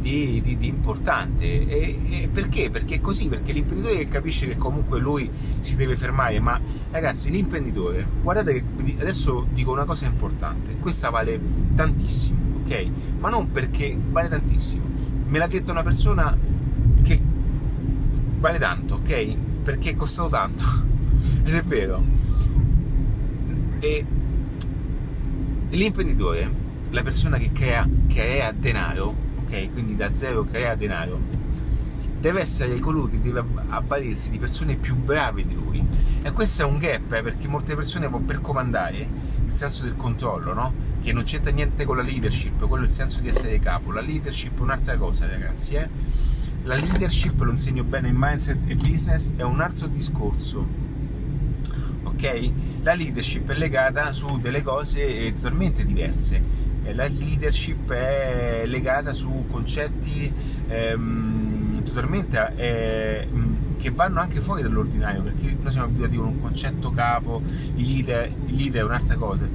di, 0.00 0.40
di, 0.42 0.56
di 0.58 0.66
importante. 0.66 1.68
E, 1.68 2.22
e 2.22 2.28
perché? 2.28 2.68
Perché 2.68 2.96
è 2.96 3.00
così, 3.00 3.28
perché 3.28 3.52
l'imprenditore 3.52 4.04
capisce 4.06 4.48
che 4.48 4.56
comunque 4.56 4.98
lui 4.98 5.30
si 5.60 5.76
deve 5.76 5.96
fermare, 5.96 6.40
ma 6.40 6.60
ragazzi, 6.90 7.30
l'imprenditore, 7.30 8.04
guardate 8.20 8.52
che 8.52 8.96
adesso 8.98 9.46
dico 9.52 9.70
una 9.70 9.84
cosa 9.84 10.06
importante, 10.06 10.76
questa 10.80 11.10
vale 11.10 11.40
tantissimo, 11.76 12.38
ok? 12.64 12.88
Ma 13.20 13.28
non 13.28 13.52
perché 13.52 13.96
vale 14.10 14.28
tantissimo. 14.28 14.84
Me 15.28 15.38
l'ha 15.38 15.46
detto 15.46 15.70
una 15.70 15.84
persona 15.84 16.36
vale 18.42 18.58
tanto, 18.58 18.96
ok? 18.96 19.36
perché 19.62 19.90
è 19.90 19.94
costato 19.94 20.28
tanto 20.28 20.64
ed 21.44 21.54
è 21.54 21.62
vero 21.62 22.04
e 23.78 24.04
l'imprenditore 25.70 26.60
la 26.90 27.02
persona 27.02 27.38
che 27.38 27.52
crea, 27.52 27.88
crea 28.08 28.52
denaro 28.52 29.14
ok 29.42 29.72
quindi 29.72 29.96
da 29.96 30.14
zero 30.14 30.44
crea 30.44 30.74
denaro 30.74 31.40
deve 32.18 32.40
essere 32.40 32.78
colui 32.78 33.10
che 33.10 33.20
deve 33.20 33.44
avvalersi 33.68 34.30
di 34.30 34.38
persone 34.38 34.76
più 34.76 34.94
brave 34.96 35.46
di 35.46 35.54
lui 35.54 35.84
e 36.22 36.30
questo 36.32 36.62
è 36.62 36.64
un 36.64 36.78
gap 36.78 37.12
eh, 37.12 37.22
perché 37.22 37.48
molte 37.48 37.74
persone 37.74 38.10
per 38.24 38.40
comandare 38.40 39.08
il 39.46 39.54
senso 39.54 39.84
del 39.84 39.96
controllo 39.96 40.52
no? 40.52 40.90
che 41.02 41.12
non 41.12 41.24
c'entra 41.24 41.50
niente 41.50 41.84
con 41.84 41.96
la 41.96 42.02
leadership 42.02 42.66
quello 42.66 42.84
è 42.84 42.88
il 42.88 42.92
senso 42.92 43.20
di 43.20 43.28
essere 43.28 43.58
capo 43.58 43.90
la 43.90 44.00
leadership 44.00 44.58
è 44.58 44.60
un'altra 44.60 44.96
cosa 44.96 45.26
ragazzi 45.26 45.74
eh? 45.74 45.88
La 46.64 46.76
leadership, 46.76 47.40
lo 47.40 47.50
insegno 47.50 47.82
bene 47.82 48.08
in 48.08 48.14
mindset 48.16 48.58
e 48.66 48.76
business, 48.76 49.30
è 49.34 49.42
un 49.42 49.60
altro 49.60 49.88
discorso. 49.88 50.64
Ok? 52.04 52.50
La 52.82 52.94
leadership 52.94 53.50
è 53.50 53.54
legata 53.54 54.12
su 54.12 54.38
delle 54.38 54.62
cose 54.62 55.32
totalmente 55.34 55.84
diverse. 55.84 56.40
La 56.92 57.06
leadership 57.08 57.90
è 57.90 58.62
legata 58.66 59.12
su 59.12 59.46
concetti 59.50 60.32
ehm, 60.68 61.84
totalmente 61.84 62.52
eh, 62.56 63.28
che 63.78 63.90
vanno 63.90 64.20
anche 64.20 64.40
fuori 64.40 64.62
dall'ordinario, 64.62 65.22
perché 65.22 65.56
noi 65.60 65.70
siamo 65.72 65.88
abituati 65.88 66.16
con 66.16 66.26
un 66.26 66.40
concetto 66.40 66.92
capo, 66.92 67.42
il 67.74 67.86
leader, 67.86 68.32
il 68.46 68.54
leader 68.54 68.82
è 68.82 68.84
un'altra 68.84 69.16
cosa. 69.16 69.48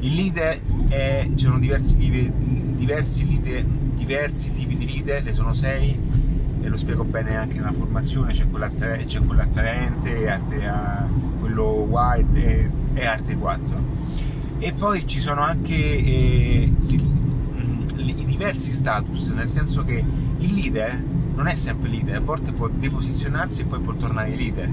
Il 0.00 0.14
leader 0.14 0.60
è, 0.88 1.28
ci 1.34 1.44
sono 1.44 1.58
diversi, 1.58 1.96
diversi, 1.96 3.26
leader, 3.26 3.64
diversi 3.64 4.52
tipi 4.52 4.76
di 4.78 4.86
leader, 4.86 5.22
ne 5.22 5.32
sono 5.32 5.52
sei 5.52 6.03
e 6.64 6.68
lo 6.70 6.78
spiego 6.78 7.04
bene 7.04 7.36
anche 7.36 7.56
nella 7.56 7.72
formazione, 7.72 8.32
c'è 8.32 8.48
quello, 8.48 8.66
c'è 9.04 9.20
quello 9.20 9.42
attraente, 9.42 10.30
arte, 10.30 10.72
quello 11.38 11.86
wide 11.86 12.42
e, 12.42 12.70
e, 12.94 13.06
arte 13.06 13.36
4. 13.36 13.82
E 14.60 14.72
poi 14.72 15.06
ci 15.06 15.20
sono 15.20 15.42
anche 15.42 15.74
eh, 15.74 16.72
i, 16.86 17.00
i, 17.96 18.24
diversi 18.24 18.72
status, 18.72 19.28
nel 19.28 19.48
senso 19.48 19.84
che 19.84 20.02
il 20.38 20.54
leader 20.54 21.02
non 21.34 21.48
è 21.48 21.54
sempre 21.54 21.90
leader, 21.90 22.16
a 22.16 22.20
volte 22.20 22.52
può 22.52 22.66
deposizionarsi 22.68 23.60
e 23.60 23.64
poi 23.66 23.80
può 23.80 23.92
tornare 23.92 24.34
leader. 24.34 24.72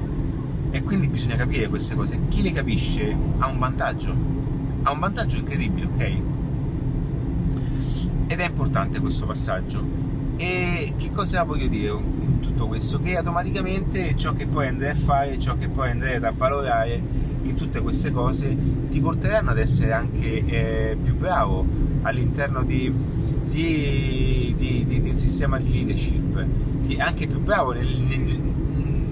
E 0.71 0.83
quindi 0.83 1.09
bisogna 1.09 1.35
capire 1.35 1.67
queste 1.67 1.95
cose. 1.95 2.21
Chi 2.29 2.41
le 2.41 2.53
capisce 2.53 3.13
ha 3.39 3.47
un 3.47 3.59
vantaggio, 3.59 4.15
ha 4.83 4.91
un 4.91 4.99
vantaggio 4.99 5.35
incredibile, 5.35 5.85
ok? 5.87 6.21
Ed 8.27 8.39
è 8.39 8.45
importante 8.45 9.01
questo 9.01 9.25
passaggio. 9.25 10.00
E 10.41 10.93
che 10.97 11.11
cosa 11.11 11.43
voglio 11.43 11.67
dire 11.67 11.91
con 11.91 12.39
tutto 12.41 12.65
questo? 12.65 12.99
Che 12.99 13.15
automaticamente 13.15 14.15
ciò 14.15 14.33
che 14.33 14.47
poi 14.47 14.69
andrai 14.69 14.89
a 14.89 14.95
fare, 14.95 15.37
ciò 15.37 15.55
che 15.55 15.67
poi 15.67 15.91
andrai 15.91 16.15
ad 16.15 16.23
avvalorare 16.23 16.99
in 17.43 17.53
tutte 17.53 17.79
queste 17.79 18.09
cose 18.09 18.57
ti 18.89 18.99
porteranno 18.99 19.51
ad 19.51 19.59
essere 19.59 19.91
anche 19.91 20.43
eh, 20.43 20.97
più 20.99 21.15
bravo 21.15 21.63
all'interno 22.01 22.63
di, 22.63 22.91
di, 23.51 24.55
di, 24.57 24.83
di, 24.83 25.09
un 25.11 25.15
sistema 25.15 25.59
di 25.59 25.71
leadership, 25.73 26.43
anche 26.97 27.27
più 27.27 27.39
bravo 27.39 27.73
nel, 27.73 27.95
nel, 27.95 28.39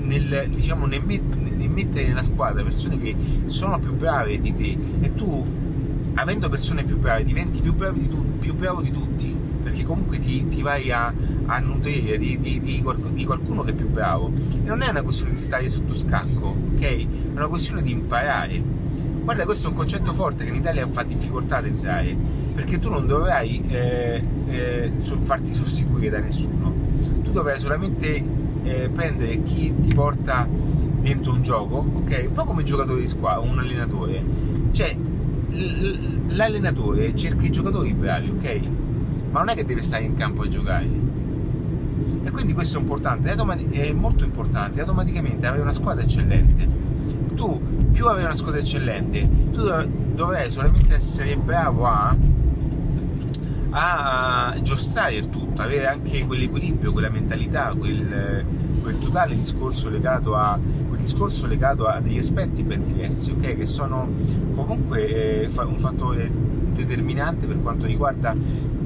nel, 0.01 0.49
diciamo, 0.49 0.87
nel, 0.87 1.03
mettere 1.05 2.07
nella 2.07 2.23
squadra 2.23 2.63
persone 2.63 2.97
che 2.97 3.15
sono 3.45 3.77
più 3.77 3.93
brave 3.95 4.41
di 4.41 4.51
te. 4.55 4.75
E 5.01 5.13
tu 5.13 5.45
avendo 6.15 6.49
persone 6.49 6.83
più 6.83 6.97
brave 6.97 7.23
diventi 7.23 7.59
più 7.59 7.75
bravo 7.75 7.99
di, 7.99 8.07
tu, 8.07 8.37
più 8.39 8.55
bravo 8.55 8.81
di 8.81 8.89
tutti 8.89 9.28
comunque 9.89 10.19
ti, 10.19 10.47
ti 10.47 10.61
vai 10.61 10.91
a, 10.91 11.11
a 11.47 11.57
nutrire 11.57 12.19
di, 12.19 12.39
di, 12.39 12.61
di, 12.61 12.83
di, 13.13 13.25
qualcuno 13.25 13.63
che 13.63 13.71
è 13.71 13.73
più 13.73 13.89
bravo 13.89 14.31
e 14.31 14.67
non 14.67 14.83
è 14.83 14.87
una 14.87 15.01
questione 15.01 15.31
di 15.31 15.37
stare 15.37 15.67
sotto 15.67 15.95
scacco 15.95 16.55
ok? 16.75 16.81
è 16.83 17.07
una 17.33 17.47
questione 17.47 17.81
di 17.81 17.89
imparare 17.89 18.61
guarda 19.23 19.45
questo 19.45 19.65
è 19.65 19.71
un 19.71 19.75
concetto 19.75 20.13
forte 20.13 20.43
che 20.43 20.51
in 20.51 20.57
Italia 20.57 20.87
fa 20.87 21.01
difficoltà 21.01 21.57
ad 21.57 21.65
entrare 21.65 22.15
perché 22.53 22.77
tu 22.77 22.91
non 22.91 23.07
dovrai 23.07 23.63
eh, 23.67 24.23
eh, 24.47 24.91
farti 25.21 25.51
sostituire 25.53 26.11
da 26.11 26.19
nessuno 26.19 26.71
tu 27.23 27.31
dovrai 27.31 27.59
solamente 27.59 28.23
eh, 28.61 28.89
prendere 28.89 29.41
chi 29.41 29.73
ti 29.81 29.91
porta 29.91 30.47
dentro 31.01 31.33
un 31.33 31.41
gioco 31.41 31.77
ok? 31.77 32.25
un 32.27 32.33
po' 32.33 32.43
come 32.43 32.61
giocatore 32.61 32.99
di 32.99 33.07
squadra 33.07 33.39
un 33.39 33.57
allenatore 33.57 34.23
cioè 34.71 34.95
l'allenatore 36.27 37.15
cerca 37.15 37.43
i 37.43 37.49
giocatori 37.49 37.91
bravi 37.95 38.29
ok? 38.29 38.61
Ma 39.31 39.39
non 39.39 39.49
è 39.49 39.55
che 39.55 39.65
deve 39.65 39.81
stare 39.81 40.03
in 40.03 40.15
campo 40.15 40.43
a 40.43 40.47
giocare. 40.47 40.87
E 42.23 42.31
quindi 42.31 42.53
questo 42.53 42.77
è 42.77 42.81
importante, 42.81 43.31
è 43.31 43.93
molto 43.93 44.23
importante, 44.23 44.81
automaticamente 44.81 45.47
avere 45.47 45.61
una 45.61 45.71
squadra 45.71 46.03
eccellente. 46.03 46.67
Tu 47.35 47.61
più 47.91 48.07
avere 48.07 48.25
una 48.25 48.35
squadra 48.35 48.59
eccellente, 48.59 49.29
tu 49.51 49.61
dovrai 50.15 50.51
solamente 50.51 50.95
essere 50.95 51.35
bravo 51.37 51.85
a, 51.85 52.15
a 53.69 54.55
giostrare 54.61 55.15
il 55.15 55.29
tutto, 55.29 55.61
avere 55.61 55.87
anche 55.87 56.25
quell'equilibrio, 56.25 56.91
quella 56.91 57.09
mentalità, 57.09 57.73
quel, 57.77 58.45
quel 58.81 58.99
totale 58.99 59.35
discorso 59.35 59.89
legato 59.89 60.35
a 60.35 60.57
discorso 60.99 61.47
legato 61.47 61.87
a 61.87 61.99
degli 61.99 62.19
aspetti 62.19 62.61
ben 62.61 62.83
diversi, 62.83 63.31
ok? 63.31 63.57
Che 63.57 63.65
sono 63.65 64.07
comunque 64.53 65.43
eh, 65.43 65.49
un 65.55 65.79
fattore 65.79 66.29
determinante 66.73 67.47
per 67.47 67.61
quanto 67.61 67.85
riguarda 67.85 68.35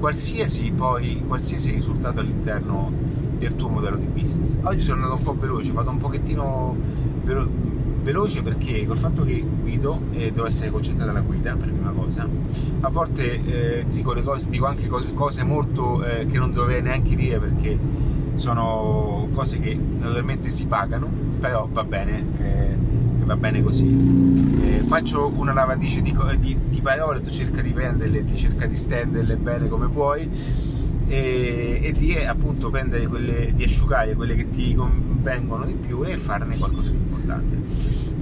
qualsiasi, 0.03 0.69
poi, 0.71 1.23
qualsiasi 1.25 1.71
risultato 1.71 2.19
all'interno 2.19 2.91
del 3.37 3.55
tuo 3.55 3.69
modello 3.69 3.95
di 3.95 4.07
business. 4.07 4.57
Oggi 4.63 4.81
sono 4.81 5.01
andato 5.01 5.17
un 5.17 5.23
po' 5.23 5.37
veloce, 5.39 5.71
vado 5.71 5.91
un 5.91 5.97
pochettino 5.97 6.75
velo- 7.23 7.49
veloce 8.01 8.43
perché 8.43 8.85
col 8.85 8.97
fatto 8.97 9.23
che 9.23 9.39
guido 9.39 9.97
e 10.11 10.33
devo 10.33 10.45
essere 10.45 10.71
concentrato 10.71 11.09
alla 11.09 11.21
guida 11.21 11.55
per 11.55 11.71
prima 11.71 11.91
cosa, 11.91 12.27
a 12.81 12.89
volte 12.89 13.45
eh, 13.45 13.85
dico, 13.87 14.13
cose, 14.23 14.49
dico, 14.49 14.65
anche 14.65 14.89
cose, 14.89 15.13
cose 15.13 15.43
molto 15.43 16.03
eh, 16.03 16.25
che 16.25 16.37
non 16.37 16.51
dovrei 16.51 16.81
neanche 16.81 17.15
dire 17.15 17.39
perché 17.39 17.79
sono 18.33 19.29
cose 19.31 19.61
che 19.61 19.73
naturalmente 19.73 20.49
si 20.49 20.65
pagano, 20.65 21.09
però 21.39 21.65
va 21.71 21.85
bene. 21.85 22.52
Eh, 23.23 23.25
va 23.25 23.35
bene 23.37 23.63
così. 23.63 23.85
Eh, 24.61 24.81
faccio 24.81 25.31
una 25.35 25.53
lavatrice 25.53 26.01
di, 26.01 26.13
di, 26.39 26.57
di, 26.69 26.81
parole, 26.81 27.21
tu 27.21 27.29
cerca 27.29 27.61
di 27.61 27.71
prenderle, 27.71 28.23
ti 28.25 28.35
cerca 28.35 28.67
di 28.67 28.75
stenderle 28.75 29.37
bene 29.37 29.67
come 29.69 29.87
puoi 29.87 30.29
e, 31.07 31.79
e 31.81 31.91
di 31.93 32.15
appunto 32.17 32.69
prendere 32.69 33.07
quelle, 33.07 33.53
di 33.53 33.63
asciugare 33.63 34.13
quelle 34.15 34.35
che 34.35 34.49
ti 34.49 34.75
convengono 34.75 35.65
di 35.65 35.75
più 35.75 36.03
e 36.03 36.17
farne 36.17 36.57
qualcosa 36.57 36.89
di 36.89 36.97
importante. 36.97 37.61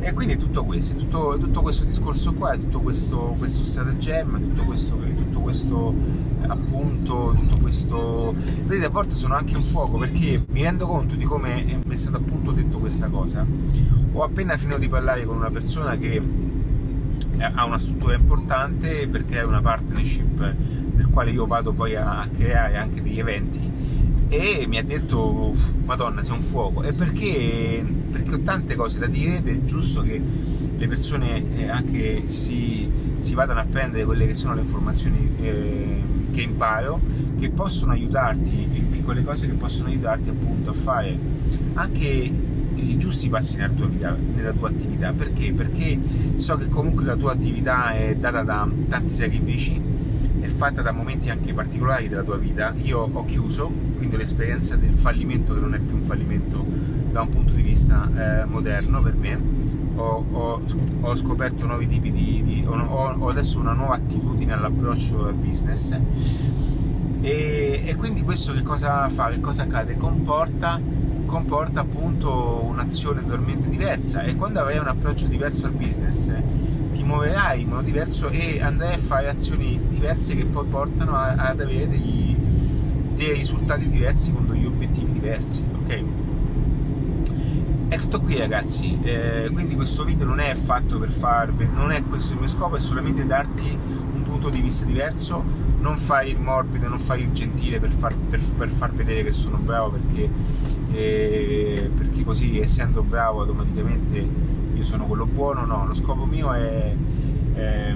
E 0.02 0.14
quindi 0.14 0.34
è 0.34 0.38
tutto 0.38 0.64
questo, 0.64 0.96
tutto, 0.96 1.38
tutto 1.40 1.62
questo 1.62 1.84
discorso 1.84 2.34
qua, 2.34 2.56
tutto 2.56 2.80
questo, 2.80 3.36
questo 3.38 3.64
stratagemma, 3.64 4.40
tutto 4.40 4.64
questo, 4.64 4.96
tutto 4.98 5.40
questo 5.40 5.94
appunto, 6.48 7.34
tutto 7.36 7.58
questo... 7.58 8.34
Vedete, 8.36 8.86
a 8.86 8.90
volte 8.90 9.16
sono 9.16 9.36
anche 9.36 9.56
un 9.56 9.64
fuoco 9.64 9.98
perché 9.98 10.44
mi 10.50 10.64
rendo 10.64 10.88
conto 10.88 11.16
di 11.16 11.24
come 11.24 11.80
mi 11.84 11.94
è 11.94 11.98
stato 11.98 12.18
appunto 12.18 12.52
detto 12.52 12.80
questa 12.80 13.08
cosa. 13.08 13.46
Ho 14.14 14.24
appena 14.24 14.58
finito 14.58 14.78
di 14.78 14.88
parlare 14.88 15.26
con 15.26 15.38
una 15.38 15.50
persona 15.50 15.96
che 15.98 16.22
ha 17.40 17.66
una 17.66 17.78
struttura 17.78 18.16
importante 18.16 19.08
perché 19.08 19.40
è 19.40 19.44
una 19.44 19.62
partnership 19.62 20.56
nel 20.96 21.08
quale 21.10 21.32
io 21.32 21.46
vado 21.48 21.72
poi 21.74 21.96
a 21.96 22.28
creare 22.36 22.78
anche 22.78 23.02
degli 23.02 23.20
eventi. 23.20 23.70
E 24.30 24.66
mi 24.66 24.78
ha 24.78 24.84
detto 24.84 25.52
madonna 25.84 26.24
sei 26.24 26.36
un 26.36 26.42
fuoco. 26.42 26.84
E 26.84 26.94
perché, 26.94 27.84
perché 28.12 28.36
ho 28.36 28.40
tante 28.42 28.76
cose 28.76 29.00
da 29.00 29.08
dire 29.08 29.38
ed 29.38 29.48
è 29.48 29.64
giusto 29.64 30.02
che 30.02 30.22
le 30.78 30.88
persone 30.88 31.58
eh, 31.58 31.70
anche 31.70 32.24
si, 32.28 32.90
si, 33.20 33.34
vadano 33.36 33.60
a 33.60 33.66
prendere 33.66 34.06
quelle 34.06 34.26
che 34.26 34.34
sono 34.34 34.56
le 34.56 34.62
informazioni 34.62 35.30
eh, 35.42 36.02
che 36.42 36.48
imparo 36.48 37.00
che 37.40 37.50
possono 37.50 37.92
aiutarti 37.92 38.86
piccole 38.90 39.24
cose 39.24 39.48
che 39.48 39.54
possono 39.54 39.90
aiutarti 39.90 40.30
appunto 40.30 40.72
a 40.72 40.74
fare 40.74 41.18
anche 41.74 42.32
i 42.76 42.98
giusti 42.98 43.30
passi 43.30 43.58
nella 43.58 43.74
tua, 43.74 43.88
vita, 43.88 44.16
nella 44.36 44.52
tua 44.52 44.70
attività 44.70 45.14
perché? 45.14 45.54
perché 45.54 46.00
so 46.38 46.58
che 46.58 46.68
comunque 46.70 47.06
la 47.06 47.16
tua 47.16 47.34
attività 47.34 47.92
è 47.94 48.16
data 48.16 48.42
da 48.42 48.68
tanti 48.90 49.14
sacrifici 49.14 49.90
è 50.40 50.48
fatta 50.48 50.82
da 50.82 50.92
momenti 50.92 51.30
anche 51.30 51.54
particolari 51.54 52.10
della 52.10 52.24
tua 52.24 52.38
vita. 52.38 52.74
Io 52.82 53.08
ho 53.14 53.26
chiuso, 53.26 53.72
quindi 53.96 54.18
l'esperienza 54.18 54.76
del 54.76 54.96
fallimento, 54.96 55.54
che 55.54 55.60
non 55.60 55.76
è 55.76 55.80
più 55.80 55.94
un 55.94 56.02
fallimento 56.02 56.66
da 57.12 57.22
un 57.22 57.30
punto 57.30 57.54
di 57.54 57.62
vista 57.62 58.10
eh, 58.42 58.46
moderno 58.46 59.04
per 59.04 59.14
me, 59.14 59.40
ho, 59.96 60.26
ho, 60.32 60.62
ho, 61.02 61.16
scoperto 61.16 61.66
nuovi 61.66 61.88
tipi 61.88 62.12
di... 62.12 62.44
di 62.44 62.66
ho, 62.66 62.74
ho, 62.74 63.30
adesso 63.30 63.60
una 63.60 63.74
nuova 63.74 63.96
attitudine 63.96 64.54
all'approccio 64.54 65.26
al 65.26 65.34
business 65.34 65.98
e, 67.22 67.84
e, 67.86 67.96
quindi 67.96 68.24
questo 68.24 68.52
che 68.52 68.64
cosa 68.64 69.08
fa? 69.10 69.30
Che 69.30 69.40
cosa 69.40 69.64
accade? 69.64 69.96
Comporta, 69.96 70.82
comporta 71.28 71.82
appunto 71.82 72.64
un'azione 72.66 73.22
totalmente 73.24 73.70
diversa 73.70 74.24
e 74.24 74.36
quando 74.36 74.60
avrai 74.60 74.80
un 74.80 74.88
approccio 74.88 75.28
diverso 75.28 75.68
al 75.68 75.74
business 75.74 76.34
ti 76.92 77.04
muoverai 77.04 77.62
in 77.62 77.70
modo 77.70 77.84
diverso 77.84 78.30
e 78.30 78.60
andrai 78.62 78.96
a 78.96 78.98
fare 78.98 79.30
azioni 79.30 79.80
diverse 79.88 80.36
che 80.36 80.46
poi 80.46 80.66
portano 80.66 81.16
a, 81.16 81.36
ad 81.36 81.60
avere 81.60 81.88
degli, 81.88 82.36
dei 83.16 83.34
risultati 83.34 83.88
diversi 83.88 84.34
con 84.34 84.48
degli 84.48 84.66
obiettivi 84.66 85.12
diversi, 85.12 85.64
ok? 85.84 86.04
Tutto 87.98 88.26
qui 88.26 88.38
ragazzi, 88.38 89.00
eh, 89.04 89.50
quindi 89.54 89.76
questo 89.76 90.04
video 90.04 90.26
non 90.26 90.40
è 90.40 90.54
fatto 90.56 91.00
per 91.00 91.12
farvi, 91.12 91.66
non 91.74 91.92
è 91.92 92.04
questo 92.04 92.34
il 92.34 92.40
mio 92.40 92.48
scopo, 92.48 92.76
è 92.76 92.80
solamente 92.80 93.26
darti 93.26 93.78
un 94.14 94.22
punto 94.24 94.50
di 94.50 94.60
vista 94.60 94.84
diverso, 94.84 95.42
non 95.80 95.98
fai 95.98 96.32
il 96.32 96.40
morbido, 96.40 96.90
non 96.90 97.00
fai 97.00 97.22
il 97.22 97.32
gentile 97.32 97.80
per 97.80 97.92
far, 97.92 98.14
per, 98.16 98.42
per 98.58 98.68
far 98.68 98.92
vedere 98.92 99.24
che 99.24 99.32
sono 99.32 99.58
bravo 99.58 99.92
perché, 99.92 100.30
eh, 100.92 101.90
perché 101.96 102.24
così 102.26 102.60
essendo 102.60 103.02
bravo 103.02 103.42
automaticamente 103.42 104.30
io 104.74 104.84
sono 104.84 105.06
quello 105.06 105.26
buono, 105.26 105.66
no, 105.66 105.86
lo 105.88 105.94
scopo 105.94 106.26
mio 106.26 106.52
è, 106.52 106.94
è, 107.54 107.96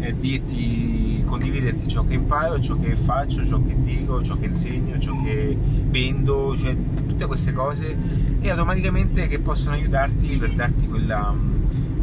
è 0.00 0.12
dirti, 0.12 1.22
condividerti 1.24 1.86
ciò 1.86 2.04
che 2.04 2.14
imparo, 2.14 2.58
ciò 2.58 2.76
che 2.78 2.96
faccio, 2.96 3.44
ciò 3.44 3.62
che 3.62 3.76
dico, 3.82 4.22
ciò 4.22 4.36
che 4.36 4.46
insegno, 4.46 4.98
ciò 4.98 5.12
che 5.22 5.56
vendo, 5.88 6.56
cioè 6.56 6.74
tutte 7.16 7.26
queste 7.26 7.54
cose 7.54 7.96
e 8.40 8.50
automaticamente 8.50 9.26
che 9.26 9.38
possono 9.38 9.74
aiutarti 9.74 10.36
per 10.36 10.54
darti 10.54 10.86
quella, 10.86 11.34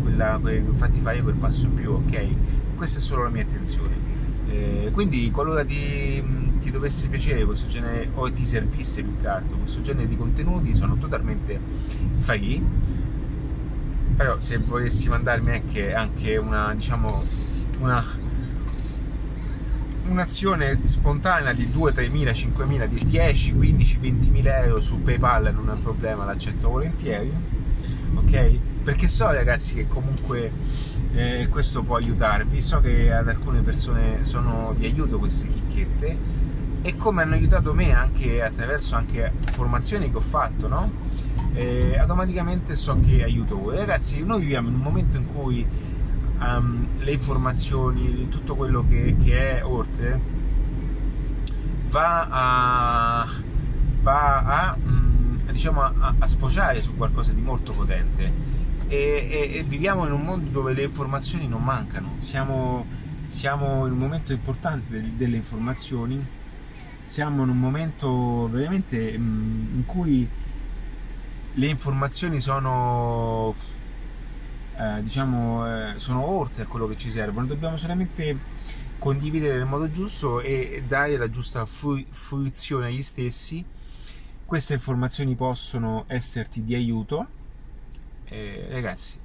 quella 0.01 0.41
farti 0.73 0.99
fare 0.99 1.21
quel 1.21 1.35
passo 1.35 1.67
in 1.67 1.75
più, 1.75 1.91
ok? 1.91 2.27
Questa 2.75 2.97
è 2.97 3.01
solo 3.01 3.23
la 3.23 3.29
mia 3.29 3.43
intenzione. 3.43 4.11
Eh, 4.49 4.89
quindi 4.91 5.29
qualora 5.29 5.63
ti, 5.63 6.21
ti, 6.59 6.71
dovesse 6.71 7.07
piacere 7.07 7.45
questo 7.45 7.67
genere 7.67 8.09
o 8.15 8.31
ti 8.31 8.43
servisse 8.43 9.03
più 9.03 9.15
che 9.21 9.27
altro 9.27 9.57
questo 9.57 9.81
genere 9.81 10.07
di 10.07 10.17
contenuti 10.17 10.75
sono 10.75 10.97
totalmente 10.97 11.59
free 12.15 12.61
però 14.17 14.39
se 14.39 14.57
volessi 14.57 15.07
mandarmi 15.07 15.51
anche, 15.51 15.93
anche 15.93 16.37
una 16.37 16.73
diciamo 16.75 17.23
una 17.79 18.03
un'azione 20.13 20.75
spontanea 20.75 21.53
di 21.53 21.69
2, 21.71 21.91
3 21.91 22.07
mila, 22.09 22.33
5 22.33 22.65
mila, 22.65 22.85
di 22.85 23.03
10, 23.03 23.53
15, 23.53 23.97
20 23.97 24.29
mila 24.29 24.63
euro 24.63 24.79
su 24.79 25.01
PayPal 25.01 25.51
non 25.53 25.69
è 25.69 25.73
un 25.73 25.81
problema, 25.81 26.23
l'accetto 26.23 26.69
volentieri, 26.69 27.33
ok? 28.15 28.59
Perché 28.83 29.07
so 29.07 29.31
ragazzi 29.31 29.73
che 29.73 29.87
comunque 29.87 30.51
eh, 31.15 31.47
questo 31.49 31.81
può 31.81 31.95
aiutarvi. 31.95 32.61
So 32.61 32.79
che 32.79 33.11
ad 33.11 33.27
alcune 33.27 33.61
persone 33.61 34.23
sono 34.23 34.73
di 34.77 34.85
aiuto 34.85 35.17
queste 35.17 35.47
chicchette 35.47 36.41
e 36.83 36.95
come 36.95 37.23
hanno 37.23 37.33
aiutato 37.33 37.73
me 37.73 37.91
anche 37.91 38.43
attraverso 38.43 38.95
anche 38.95 39.31
formazioni 39.51 40.11
che 40.11 40.17
ho 40.17 40.21
fatto, 40.21 40.67
no? 40.67 40.91
Eh, 41.53 41.97
automaticamente 41.97 42.75
so 42.75 42.95
che 42.95 43.23
aiuto 43.23 43.57
voi. 43.57 43.77
Ragazzi, 43.77 44.23
noi 44.23 44.41
viviamo 44.41 44.67
in 44.67 44.75
un 44.75 44.81
momento 44.81 45.17
in 45.17 45.33
cui 45.33 45.65
um, 46.43 46.87
le 46.99 47.11
informazioni, 47.11 48.27
tutto 48.29 48.55
quello 48.55 48.85
che, 48.87 49.15
che 49.23 49.57
è 49.57 49.65
Orte 49.65 50.19
va 51.89 52.27
a, 52.29 53.27
va 54.01 54.37
a, 54.39 54.77
mm, 54.77 55.35
diciamo 55.51 55.81
a, 55.81 56.15
a, 56.17 56.27
sfociare 56.27 56.81
su 56.81 56.95
qualcosa 56.95 57.31
di 57.33 57.41
molto 57.41 57.71
potente. 57.71 58.51
E, 58.87 58.97
e, 58.97 59.57
e, 59.57 59.63
viviamo 59.63 60.05
in 60.05 60.11
un 60.11 60.21
mondo 60.21 60.49
dove 60.49 60.73
le 60.73 60.83
informazioni 60.83 61.47
non 61.47 61.63
mancano, 61.63 62.15
siamo, 62.19 62.85
siamo 63.27 63.85
in 63.85 63.93
un 63.93 63.97
momento 63.97 64.33
importante 64.33 64.89
delle, 64.89 65.11
delle 65.15 65.37
informazioni, 65.37 66.23
siamo 67.05 67.43
in 67.43 67.49
un 67.49 67.59
momento 67.59 68.49
veramente 68.51 69.17
mm, 69.17 69.75
in 69.75 69.85
cui 69.85 70.27
le 71.55 71.67
informazioni 71.67 72.39
sono 72.39 73.53
eh, 74.77 75.03
diciamo 75.03 75.67
eh, 75.67 75.93
sono 75.97 76.25
oltre 76.25 76.63
a 76.63 76.65
quello 76.65 76.87
che 76.87 76.97
ci 76.97 77.09
servono. 77.09 77.45
Dobbiamo 77.45 77.77
solamente 77.77 78.37
condividere 78.99 79.57
nel 79.57 79.65
modo 79.65 79.91
giusto 79.91 80.39
e 80.39 80.83
dare 80.87 81.17
la 81.17 81.29
giusta 81.29 81.65
fruizione 81.65 82.87
agli 82.87 83.01
stessi. 83.01 83.63
Queste 84.45 84.73
informazioni 84.73 85.35
possono 85.35 86.05
esserti 86.07 86.63
di 86.63 86.75
aiuto 86.75 87.27
eh, 88.25 88.67
ragazzi 88.69 89.19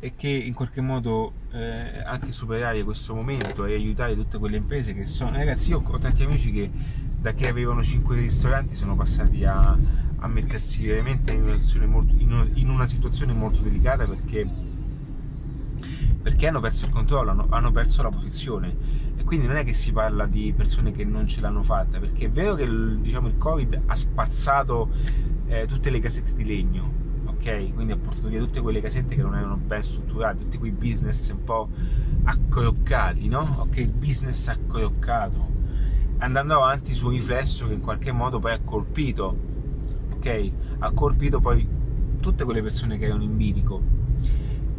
e 0.00 0.14
che 0.16 0.28
in 0.28 0.52
qualche 0.52 0.80
modo 0.82 1.32
eh, 1.52 2.02
anche 2.04 2.30
superare 2.32 2.82
questo 2.82 3.14
momento 3.14 3.64
e 3.64 3.74
aiutare 3.74 4.14
tutte 4.14 4.36
quelle 4.38 4.58
imprese 4.58 4.92
che 4.92 5.06
sono. 5.06 5.36
Ragazzi 5.36 5.70
io 5.70 5.82
ho 5.82 5.98
tanti 5.98 6.22
amici 6.22 6.52
che 6.52 6.70
da 7.18 7.32
che 7.32 7.48
avevano 7.48 7.82
5 7.82 8.16
ristoranti 8.16 8.74
sono 8.74 8.94
passati 8.94 9.44
a, 9.46 9.78
a 10.18 10.28
mettersi 10.28 10.86
veramente 10.86 11.32
in 11.32 11.42
una, 11.44 11.86
molto, 11.86 12.14
in 12.18 12.68
una 12.68 12.86
situazione 12.86 13.32
molto 13.32 13.62
delicata 13.62 14.04
perché 14.04 14.46
perché 16.24 16.46
hanno 16.46 16.60
perso 16.60 16.86
il 16.86 16.90
controllo, 16.90 17.32
hanno, 17.32 17.46
hanno, 17.50 17.70
perso 17.70 18.02
la 18.02 18.08
posizione 18.08 18.74
e 19.14 19.24
quindi 19.24 19.46
non 19.46 19.56
è 19.56 19.64
che 19.64 19.74
si 19.74 19.92
parla 19.92 20.26
di 20.26 20.54
persone 20.56 20.90
che 20.90 21.04
non 21.04 21.26
ce 21.26 21.42
l'hanno 21.42 21.62
fatta, 21.62 21.98
perché 21.98 22.24
è 22.24 22.30
vero 22.30 22.54
che 22.54 22.66
diciamo, 22.98 23.28
il 23.28 23.36
Covid 23.36 23.82
ha 23.84 23.94
spazzato 23.94 24.88
eh, 25.48 25.66
tutte 25.66 25.90
le 25.90 25.98
casette 25.98 26.32
di 26.32 26.46
legno, 26.46 26.90
ok? 27.26 27.74
Quindi 27.74 27.92
ha 27.92 27.98
portato 27.98 28.28
via 28.28 28.38
tutte 28.40 28.62
quelle 28.62 28.80
casette 28.80 29.14
che 29.14 29.20
non 29.20 29.36
erano 29.36 29.56
ben 29.56 29.82
strutturate, 29.82 30.38
tutti 30.38 30.56
quei 30.56 30.70
business 30.70 31.28
un 31.28 31.44
po' 31.44 31.68
accroccati, 32.22 33.28
no? 33.28 33.56
Ok, 33.58 33.76
il 33.76 33.90
business 33.92 34.48
accroccato, 34.48 35.46
andando 36.20 36.54
avanti 36.54 36.94
su 36.94 37.04
un 37.04 37.12
riflesso 37.12 37.66
che 37.66 37.74
in 37.74 37.82
qualche 37.82 38.12
modo 38.12 38.38
poi 38.38 38.52
ha 38.52 38.60
colpito, 38.60 39.36
ok? 40.14 40.52
Ha 40.78 40.90
colpito 40.92 41.40
poi 41.40 41.68
tutte 42.18 42.44
quelle 42.44 42.62
persone 42.62 42.96
che 42.96 43.04
erano 43.04 43.24
in 43.24 43.36
bilico 43.36 43.93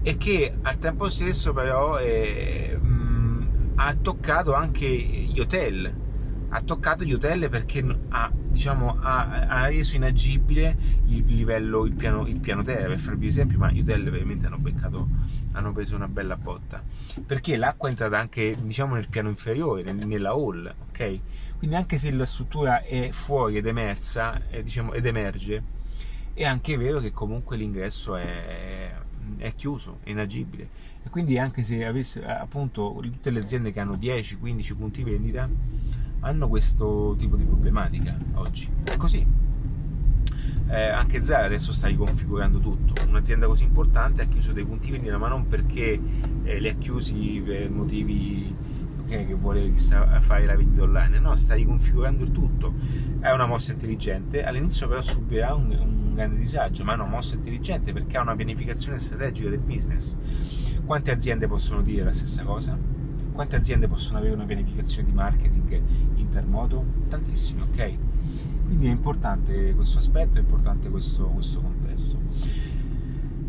e 0.07 0.17
che 0.17 0.53
al 0.61 0.77
tempo 0.77 1.09
stesso 1.09 1.51
però 1.51 1.97
eh, 1.97 2.77
mh, 2.79 3.71
ha 3.73 3.95
toccato 3.95 4.53
anche 4.53 4.87
gli 4.87 5.39
hotel. 5.39 6.03
Ha 6.49 6.61
toccato 6.61 7.03
gli 7.03 7.11
hotel 7.11 7.49
perché 7.49 7.83
ha, 8.09 8.31
diciamo, 8.31 8.99
ha, 9.01 9.47
ha 9.47 9.65
reso 9.65 9.95
inagibile 9.95 10.77
il 11.07 11.25
livello, 11.25 11.85
il 11.85 11.93
piano, 11.93 12.27
il 12.27 12.39
piano 12.39 12.61
terra 12.61 12.87
per 12.89 12.99
farvi 12.99 13.25
esempio 13.25 13.57
ma 13.57 13.71
gli 13.71 13.79
hotel 13.79 14.11
veramente 14.11 14.45
hanno 14.45 14.59
beccato 14.59 15.07
hanno 15.53 15.71
preso 15.73 15.95
una 15.95 16.07
bella 16.07 16.37
botta. 16.37 16.83
Perché 17.25 17.57
l'acqua 17.57 17.87
è 17.87 17.91
entrata 17.91 18.19
anche 18.19 18.55
diciamo 18.61 18.93
nel 18.93 19.09
piano 19.09 19.29
inferiore 19.29 19.91
nella 19.91 20.29
hall 20.29 20.71
ok? 20.89 21.19
Quindi 21.57 21.75
anche 21.75 21.97
se 21.97 22.11
la 22.11 22.25
struttura 22.25 22.83
è 22.83 23.09
fuori 23.11 23.57
ed 23.57 23.65
emersa 23.65 24.39
eh, 24.51 24.61
diciamo, 24.61 24.93
ed 24.93 25.07
emerge 25.07 25.63
è 26.35 26.43
anche 26.43 26.77
vero 26.77 26.99
che 26.99 27.11
comunque 27.11 27.57
l'ingresso 27.57 28.15
è 28.17 28.93
è 29.37 29.53
chiuso, 29.55 29.99
è 30.03 30.09
inagibile. 30.09 30.69
E 31.03 31.09
quindi 31.09 31.37
anche 31.37 31.63
se 31.63 31.85
avesse 31.85 32.25
appunto 32.25 32.97
tutte 33.01 33.29
le 33.29 33.39
aziende 33.39 33.71
che 33.71 33.79
hanno 33.79 33.95
10-15 33.95 34.75
punti 34.75 35.03
vendita 35.03 35.47
hanno 36.21 36.47
questo 36.47 37.15
tipo 37.17 37.35
di 37.35 37.43
problematica 37.43 38.17
oggi. 38.33 38.69
È 38.83 38.97
così. 38.97 39.25
Eh, 40.67 40.87
anche 40.87 41.21
Zara 41.21 41.45
adesso 41.45 41.71
sta 41.71 41.87
riconfigurando 41.87 42.59
tutto. 42.59 42.93
Un'azienda 43.07 43.45
così 43.45 43.63
importante 43.65 44.23
ha 44.23 44.25
chiuso 44.25 44.51
dei 44.51 44.65
punti 44.65 44.89
vendita, 44.89 45.17
ma 45.17 45.27
non 45.27 45.47
perché 45.47 45.99
eh, 46.43 46.59
li 46.59 46.67
ha 46.67 46.73
chiusi 46.73 47.41
per 47.45 47.69
motivi 47.69 48.53
okay, 49.05 49.25
che 49.25 49.33
vuole 49.33 49.71
fare 49.75 50.45
la 50.45 50.55
vendita 50.55 50.83
online, 50.83 51.19
no, 51.19 51.35
sta 51.35 51.53
riconfigurando 51.53 52.23
il 52.23 52.31
tutto. 52.31 52.73
È 53.19 53.31
una 53.31 53.45
mossa 53.45 53.71
intelligente, 53.71 54.43
all'inizio 54.43 54.87
però 54.87 55.01
subirà 55.01 55.53
un, 55.53 55.71
un 55.71 56.13
grande 56.13 56.37
disagio, 56.37 56.83
ma 56.83 56.93
è 56.93 56.95
una 56.95 57.05
mossa 57.05 57.35
intelligente 57.35 57.93
perché 57.93 58.17
ha 58.17 58.21
una 58.21 58.35
pianificazione 58.35 58.99
strategica 58.99 59.49
del 59.49 59.59
business. 59.59 60.15
Quante 60.85 61.11
aziende 61.11 61.47
possono 61.47 61.81
dire 61.81 62.03
la 62.03 62.13
stessa 62.13 62.43
cosa? 62.43 62.77
Quante 63.31 63.55
aziende 63.55 63.87
possono 63.87 64.17
avere 64.17 64.33
una 64.33 64.45
pianificazione 64.45 65.07
di 65.07 65.13
marketing 65.13 65.81
intermoto? 66.15 66.85
Tantissime, 67.09 67.61
ok? 67.63 67.93
Quindi 68.65 68.87
è 68.87 68.91
importante 68.91 69.73
questo 69.75 69.99
aspetto, 69.99 70.37
è 70.37 70.41
importante 70.41 70.89
questo, 70.89 71.25
questo 71.27 71.61
contesto. 71.61 72.17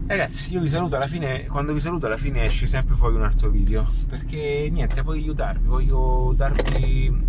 Ragazzi, 0.08 0.52
io 0.52 0.60
vi 0.60 0.68
saluto 0.68 0.94
alla 0.94 1.08
fine, 1.08 1.46
quando 1.46 1.72
vi 1.72 1.80
saluto 1.80 2.06
alla 2.06 2.16
fine 2.16 2.44
esce 2.44 2.66
sempre 2.66 2.94
fuori 2.94 3.16
un 3.16 3.24
altro 3.24 3.50
video, 3.50 3.84
perché 4.08 4.68
niente, 4.70 5.02
voglio 5.02 5.20
aiutarvi, 5.22 5.66
voglio 5.66 6.32
darvi 6.36 7.24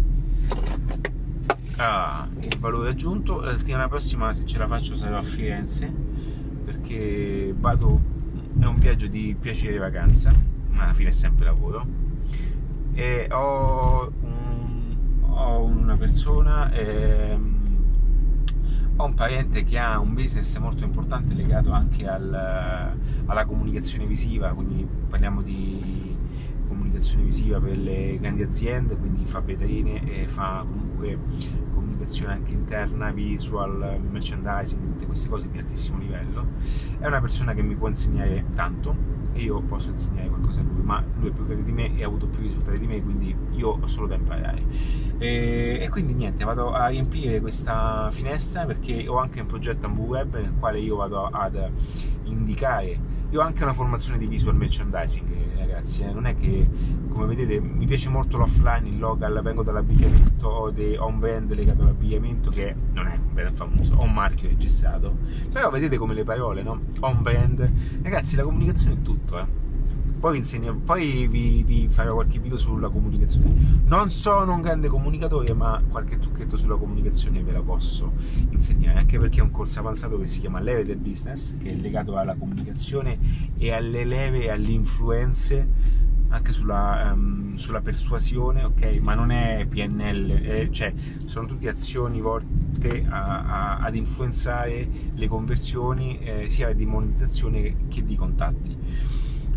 ah, 1.77 2.27
il 2.39 2.59
valore 2.59 2.91
aggiunto. 2.91 3.41
La 3.41 3.57
settimana 3.57 3.87
prossima 3.87 4.31
se 4.31 4.45
ce 4.45 4.59
la 4.59 4.67
faccio 4.67 4.95
sarò 4.95 5.17
a 5.17 5.23
Firenze 5.23 5.91
perché 6.65 7.51
vado 7.57 7.99
è 8.59 8.65
un 8.65 8.77
viaggio 8.77 9.07
di 9.07 9.35
piacere 9.39 9.75
e 9.75 9.79
vacanza 9.79 10.31
ma 10.69 10.83
alla 10.83 10.93
fine 10.93 11.09
è 11.09 11.13
sempre 11.13 11.45
lavoro. 11.45 11.83
E 12.93 13.27
ho, 13.31 14.13
un, 14.21 14.95
ho 15.29 15.63
una 15.63 15.97
persona 15.97 16.71
ehm, 16.71 17.56
ho 18.97 19.05
un 19.05 19.13
parente 19.13 19.63
che 19.63 19.77
ha 19.77 19.99
un 19.99 20.13
business 20.13 20.57
molto 20.57 20.83
importante 20.83 21.33
legato 21.33 21.71
anche 21.71 22.07
al, 22.07 22.95
alla 23.25 23.45
comunicazione 23.45 24.05
visiva 24.05 24.49
quindi 24.49 24.87
parliamo 25.07 25.41
di 25.41 26.07
comunicazione 26.67 27.23
visiva 27.23 27.59
per 27.59 27.77
le 27.77 28.17
grandi 28.19 28.43
aziende, 28.43 28.97
quindi 28.97 29.25
fa 29.25 29.39
vetrine 29.39 30.03
e 30.05 30.27
fa 30.27 30.65
comunque 30.67 31.17
comunicazione 31.73 32.33
anche 32.33 32.51
interna, 32.51 33.11
visual, 33.11 33.99
merchandising, 34.09 34.81
tutte 34.83 35.05
queste 35.05 35.29
cose 35.29 35.49
di 35.49 35.57
altissimo 35.57 35.97
livello. 35.97 36.45
È 36.99 37.07
una 37.07 37.21
persona 37.21 37.53
che 37.53 37.63
mi 37.63 37.75
può 37.75 37.87
insegnare 37.87 38.45
tanto 38.53 39.16
e 39.33 39.41
io 39.41 39.61
posso 39.61 39.89
insegnare 39.89 40.27
qualcosa 40.27 40.61
a 40.61 40.63
lui, 40.63 40.81
ma 40.81 41.03
lui 41.19 41.29
è 41.29 41.31
più 41.31 41.45
grande 41.45 41.63
di 41.63 41.71
me 41.71 41.95
e 41.95 42.03
ha 42.03 42.07
avuto 42.07 42.27
più 42.27 42.41
risultati 42.41 42.79
di 42.79 42.87
me, 42.87 43.01
quindi 43.03 43.35
io 43.51 43.79
ho 43.81 43.87
solo 43.87 44.07
da 44.07 44.15
imparare. 44.15 44.63
E, 45.17 45.79
e 45.81 45.89
quindi 45.89 46.13
niente, 46.13 46.43
vado 46.43 46.71
a 46.71 46.87
riempire 46.87 47.39
questa 47.39 48.09
finestra 48.11 48.65
perché 48.65 49.07
ho 49.07 49.17
anche 49.17 49.41
un 49.41 49.47
progetto 49.47 49.85
Ambu 49.85 50.03
Web 50.03 50.33
nel 50.35 50.53
quale 50.59 50.79
io 50.79 50.95
vado 50.95 51.25
ad 51.25 51.71
indicare 52.23 53.15
io 53.29 53.41
ho 53.41 53.43
anche 53.43 53.63
una 53.63 53.73
formazione 53.73 54.17
di 54.17 54.25
visual 54.25 54.55
merchandising, 54.55 55.56
ragazzi. 55.77 56.01
Eh. 56.01 56.11
Non 56.11 56.25
è 56.25 56.35
che, 56.35 56.67
come 57.09 57.25
vedete, 57.25 57.59
mi 57.59 57.85
piace 57.85 58.09
molto 58.09 58.37
l'offline, 58.37 58.89
il 58.89 58.99
local, 58.99 59.41
vengo 59.41 59.63
dall'abbigliamento, 59.63 60.47
ho, 60.47 60.71
dei, 60.71 60.95
ho 60.95 61.07
un 61.07 61.19
brand 61.19 61.53
legato 61.53 61.83
all'abbigliamento 61.83 62.49
che 62.49 62.75
non 62.93 63.07
è 63.07 63.15
un 63.15 63.33
brand 63.33 63.55
famoso, 63.55 63.95
ho 63.95 64.03
un 64.03 64.13
marchio 64.13 64.49
registrato. 64.49 65.15
Però 65.51 65.69
vedete 65.69 65.97
come 65.97 66.13
le 66.13 66.23
parole, 66.23 66.63
no? 66.63 66.79
Ho 66.99 67.09
un 67.09 67.21
brand. 67.21 67.71
Ragazzi, 68.01 68.35
la 68.35 68.43
comunicazione 68.43 68.95
è 68.95 69.01
tutto, 69.01 69.39
eh 69.39 69.65
poi, 70.19 70.37
insegno, 70.37 70.75
poi 70.75 71.27
vi, 71.27 71.63
vi, 71.63 71.87
farò 71.89 72.15
qualche 72.15 72.39
video 72.39 72.57
sulla 72.57 72.89
comunicazione. 72.89 73.81
Non 73.85 74.09
sono 74.09 74.53
un 74.53 74.61
grande 74.61 74.87
comunicatore, 74.87 75.53
ma 75.53 75.81
qualche 75.87 76.17
trucchetto 76.17 76.57
sulla 76.57 76.75
comunicazione 76.75 77.43
ve 77.43 77.51
la 77.51 77.61
posso 77.61 78.11
insegnare, 78.49 78.99
anche 78.99 79.19
perché 79.19 79.39
è 79.39 79.43
un 79.43 79.51
corso 79.51 79.79
avanzato 79.79 80.17
che 80.17 80.25
si 80.25 80.39
chiama 80.39 80.59
Leve 80.59 80.83
del 80.83 80.97
Business, 80.97 81.55
che 81.57 81.71
è 81.71 81.75
legato 81.75 82.17
alla 82.17 82.35
comunicazione 82.35 83.17
e 83.57 83.71
alle 83.71 84.03
leve 84.05 84.43
e 84.43 84.49
alle 84.49 84.71
influenze 84.71 86.05
anche 86.29 86.51
sulla, 86.51 87.11
um, 87.13 87.55
sulla 87.55 87.81
persuasione, 87.81 88.63
ok? 88.63 88.99
Ma 89.01 89.13
non 89.13 89.31
è 89.31 89.65
PNL, 89.65 90.31
eh, 90.31 90.67
cioè 90.71 90.93
sono 91.25 91.47
tutte 91.47 91.69
azioni 91.69 92.19
volte 92.19 93.05
a, 93.07 93.45
a, 93.45 93.77
ad 93.79 93.95
influenzare 93.95 94.87
le 95.13 95.27
conversioni 95.27 96.19
eh, 96.19 96.49
sia 96.49 96.73
di 96.73 96.85
monetizzazione 96.85 97.87
che 97.87 98.03
di 98.03 98.15
contatti 98.15 98.77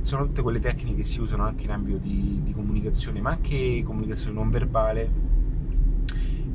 sono 0.03 0.27
tutte 0.27 0.43
quelle 0.43 0.59
tecniche 0.59 0.97
che 0.97 1.05
si 1.05 1.21
usano 1.21 1.45
anche 1.45 1.65
in 1.65 1.71
ambito 1.71 1.99
di, 1.99 2.41
di 2.43 2.53
comunicazione, 2.53 3.21
ma 3.21 3.31
anche 3.31 3.83
comunicazione 3.85 4.35
non 4.35 4.51
verbale 4.51 5.29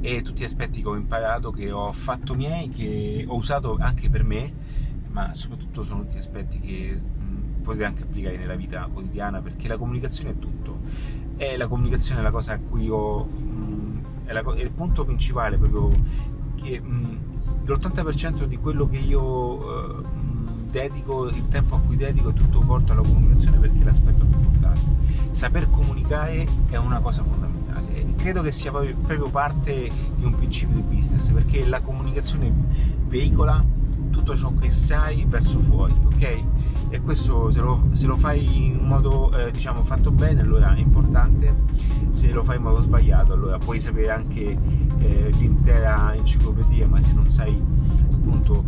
e 0.01 0.21
tutti 0.21 0.41
gli 0.41 0.45
aspetti 0.45 0.81
che 0.81 0.87
ho 0.87 0.95
imparato, 0.95 1.51
che 1.51 1.71
ho 1.71 1.91
fatto 1.91 2.35
miei, 2.35 2.69
che 2.69 3.25
ho 3.27 3.35
usato 3.35 3.77
anche 3.79 4.09
per 4.09 4.23
me, 4.23 4.53
ma 5.09 5.33
soprattutto 5.33 5.83
sono 5.83 6.01
tutti 6.01 6.17
aspetti 6.17 6.59
che 6.59 7.01
potete 7.65 7.85
anche 7.85 8.03
applicare 8.03 8.37
nella 8.37 8.53
vita 8.53 8.87
quotidiana 8.91 9.41
perché 9.41 9.67
la 9.67 9.77
comunicazione 9.77 10.31
è 10.31 10.37
tutto. 10.37 10.79
È 11.35 11.57
la 11.57 11.67
comunicazione 11.67 12.21
la 12.21 12.31
cosa 12.31 12.53
a 12.53 12.59
cui. 12.59 12.87
Mh, 12.87 14.03
è, 14.25 14.31
la, 14.31 14.41
è, 14.41 14.61
il 14.61 14.71
punto 14.71 15.03
principale 15.03 15.57
proprio 15.57 15.89
che 16.55 16.79
mh, 16.79 17.19
l'80% 17.65 18.43
di 18.43 18.57
quello 18.57 18.87
che 18.87 18.97
io 18.97 19.21
uh, 19.23 20.05
dedico, 20.75 21.27
il 21.29 21.47
tempo 21.47 21.75
a 21.75 21.79
cui 21.79 21.95
dedico 21.95 22.29
è 22.29 22.33
tutto 22.33 22.59
porto 22.59 22.91
alla 22.91 23.01
comunicazione 23.01 23.57
perché 23.59 23.79
è 23.79 23.83
l'aspetto 23.83 24.25
più 24.25 24.37
importante. 24.37 24.81
Saper 25.31 25.69
comunicare 25.69 26.45
è 26.69 26.75
una 26.75 26.99
cosa 26.99 27.23
fondamentale 27.23 27.55
credo 28.25 28.41
che 28.41 28.51
sia 28.51 28.71
proprio, 28.71 29.29
parte 29.29 29.91
di 30.15 30.25
un 30.25 30.33
principio 30.33 30.77
di 30.77 30.95
business 30.95 31.29
perché 31.29 31.63
la 31.67 31.81
comunicazione 31.81 32.51
veicola 33.07 33.63
tutto 34.09 34.35
ciò 34.35 34.51
che 34.55 34.71
sai 34.71 35.25
verso 35.27 35.59
fuori, 35.59 35.93
ok? 36.05 36.43
E 36.89 37.01
questo 37.01 37.51
se 37.51 37.59
lo, 37.59 37.89
se 37.91 38.07
lo 38.07 38.17
fai 38.17 38.65
in 38.65 38.77
modo 38.77 39.31
eh, 39.37 39.51
diciamo 39.51 39.83
fatto 39.83 40.09
bene 40.09 40.41
allora 40.41 40.73
è 40.73 40.79
importante, 40.79 41.53
se 42.09 42.31
lo 42.31 42.43
fai 42.43 42.55
in 42.55 42.63
modo 42.63 42.81
sbagliato 42.81 43.33
allora 43.33 43.59
puoi 43.59 43.79
sapere 43.79 44.09
anche 44.09 44.57
eh, 44.97 45.29
l'intera 45.37 46.15
enciclopedia 46.15 46.87
ma 46.87 46.99
se 46.99 47.13
non 47.13 47.27
sai 47.27 47.61
appunto 48.11 48.63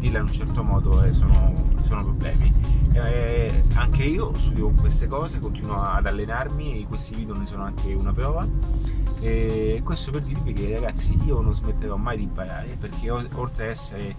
dirla 0.00 0.18
in 0.18 0.24
un 0.24 0.32
certo 0.32 0.64
modo 0.64 1.04
eh, 1.04 1.12
sono, 1.12 1.52
sono, 1.82 2.02
problemi. 2.02 2.50
Eh, 2.92 3.62
anche 3.74 4.02
io 4.02 4.36
studio 4.36 4.70
queste 4.70 5.06
cose, 5.06 5.38
continuo 5.38 5.76
ad 5.76 6.06
allenarmi 6.06 6.80
e 6.80 6.86
questi 6.86 7.14
video 7.14 7.36
ne 7.36 7.46
sono 7.46 7.64
anche 7.64 7.92
una 7.92 8.12
prova. 8.12 8.44
E 9.20 9.82
questo 9.84 10.10
per 10.10 10.22
dirvi 10.22 10.54
che 10.54 10.72
ragazzi 10.72 11.16
io 11.24 11.40
non 11.40 11.54
smetterò 11.54 11.96
mai 11.96 12.16
di 12.16 12.22
imparare 12.22 12.76
perché 12.80 13.10
oltre 13.10 13.64
ad 13.64 13.70
essere 13.70 14.16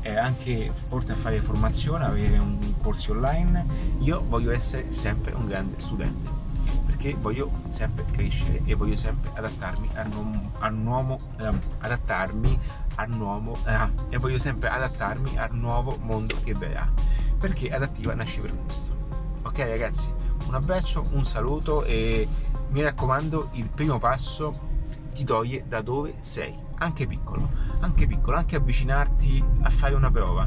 eh, 0.00 0.16
anche 0.16 0.72
oltre 0.88 1.12
a 1.12 1.16
fare 1.16 1.42
formazione, 1.42 2.04
avere 2.04 2.38
un 2.38 2.58
corso 2.80 3.12
online, 3.12 3.66
io 3.98 4.24
voglio 4.26 4.50
essere 4.50 4.90
sempre 4.90 5.34
un 5.34 5.46
grande 5.46 5.78
studente 5.78 6.39
perché 7.00 7.16
voglio 7.18 7.50
sempre 7.70 8.04
crescere 8.12 8.60
e 8.66 8.74
voglio 8.74 8.96
sempre 8.98 9.30
adattarmi 9.32 9.88
al, 9.94 10.08
nuovo, 10.08 10.50
al 10.58 10.74
nuovo 10.74 11.16
eh, 11.38 11.58
adattarmi 11.78 12.58
al 12.96 13.08
nuovo 13.08 13.56
eh, 13.66 14.14
e 14.14 14.18
voglio 14.18 14.38
sempre 14.38 14.68
adattarmi 14.68 15.38
al 15.38 15.54
nuovo 15.54 15.96
mondo 16.02 16.36
che 16.44 16.52
verrà. 16.52 16.86
Perché 17.38 17.72
adattiva 17.72 18.12
nasce 18.12 18.42
per 18.42 18.54
questo. 18.62 18.94
Ok 19.44 19.58
ragazzi 19.60 20.12
un 20.46 20.54
abbraccio 20.54 21.02
un 21.12 21.24
saluto 21.24 21.84
e 21.84 22.28
mi 22.68 22.82
raccomando 22.82 23.48
il 23.52 23.70
primo 23.70 23.98
passo 23.98 24.68
ti 25.14 25.24
toglie 25.24 25.64
da 25.66 25.80
dove 25.80 26.16
sei. 26.20 26.54
Anche 26.80 27.06
piccolo 27.06 27.48
anche 27.80 28.06
piccolo 28.06 28.36
anche 28.36 28.56
avvicinarti 28.56 29.42
a 29.62 29.70
fare 29.70 29.94
una 29.94 30.10
prova 30.10 30.46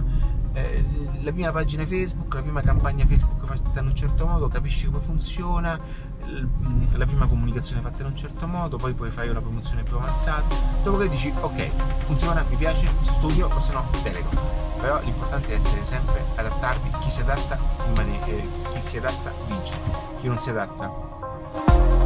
eh, 0.53 0.83
la 1.21 1.31
prima 1.31 1.51
pagina 1.51 1.85
Facebook, 1.85 2.33
la 2.33 2.41
prima 2.41 2.61
campagna 2.61 3.05
Facebook 3.05 3.45
fatta 3.45 3.79
in 3.79 3.87
un 3.87 3.95
certo 3.95 4.25
modo, 4.25 4.47
capisci 4.47 4.85
come 4.85 4.99
funziona, 4.99 5.79
la 6.93 7.05
prima 7.05 7.27
comunicazione 7.27 7.81
fatta 7.81 8.01
in 8.01 8.09
un 8.09 8.15
certo 8.15 8.47
modo, 8.47 8.77
poi 8.77 8.93
puoi 8.93 9.11
fare 9.11 9.29
una 9.29 9.41
promozione 9.41 9.83
più 9.83 9.95
avanzata, 9.95 10.55
dopo 10.83 10.97
che 10.97 11.09
dici 11.09 11.33
ok, 11.39 11.69
funziona, 12.05 12.43
mi 12.49 12.55
piace, 12.55 12.87
studio 13.01 13.49
o 13.53 13.59
se 13.59 13.73
no 13.73 13.85
delego. 14.01 14.29
Però 14.79 14.99
l'importante 15.01 15.53
è 15.53 15.55
essere 15.55 15.85
sempre 15.85 16.23
adattarvi, 16.35 16.91
chi 16.99 17.09
si 17.09 17.21
adatta 17.21 17.57
rimane, 17.87 18.27
eh, 18.27 18.47
chi 18.73 18.81
si 18.81 18.97
adatta 18.97 19.31
vince, 19.47 19.73
chi 20.19 20.27
non 20.27 20.39
si 20.39 20.49
adatta 20.49 22.02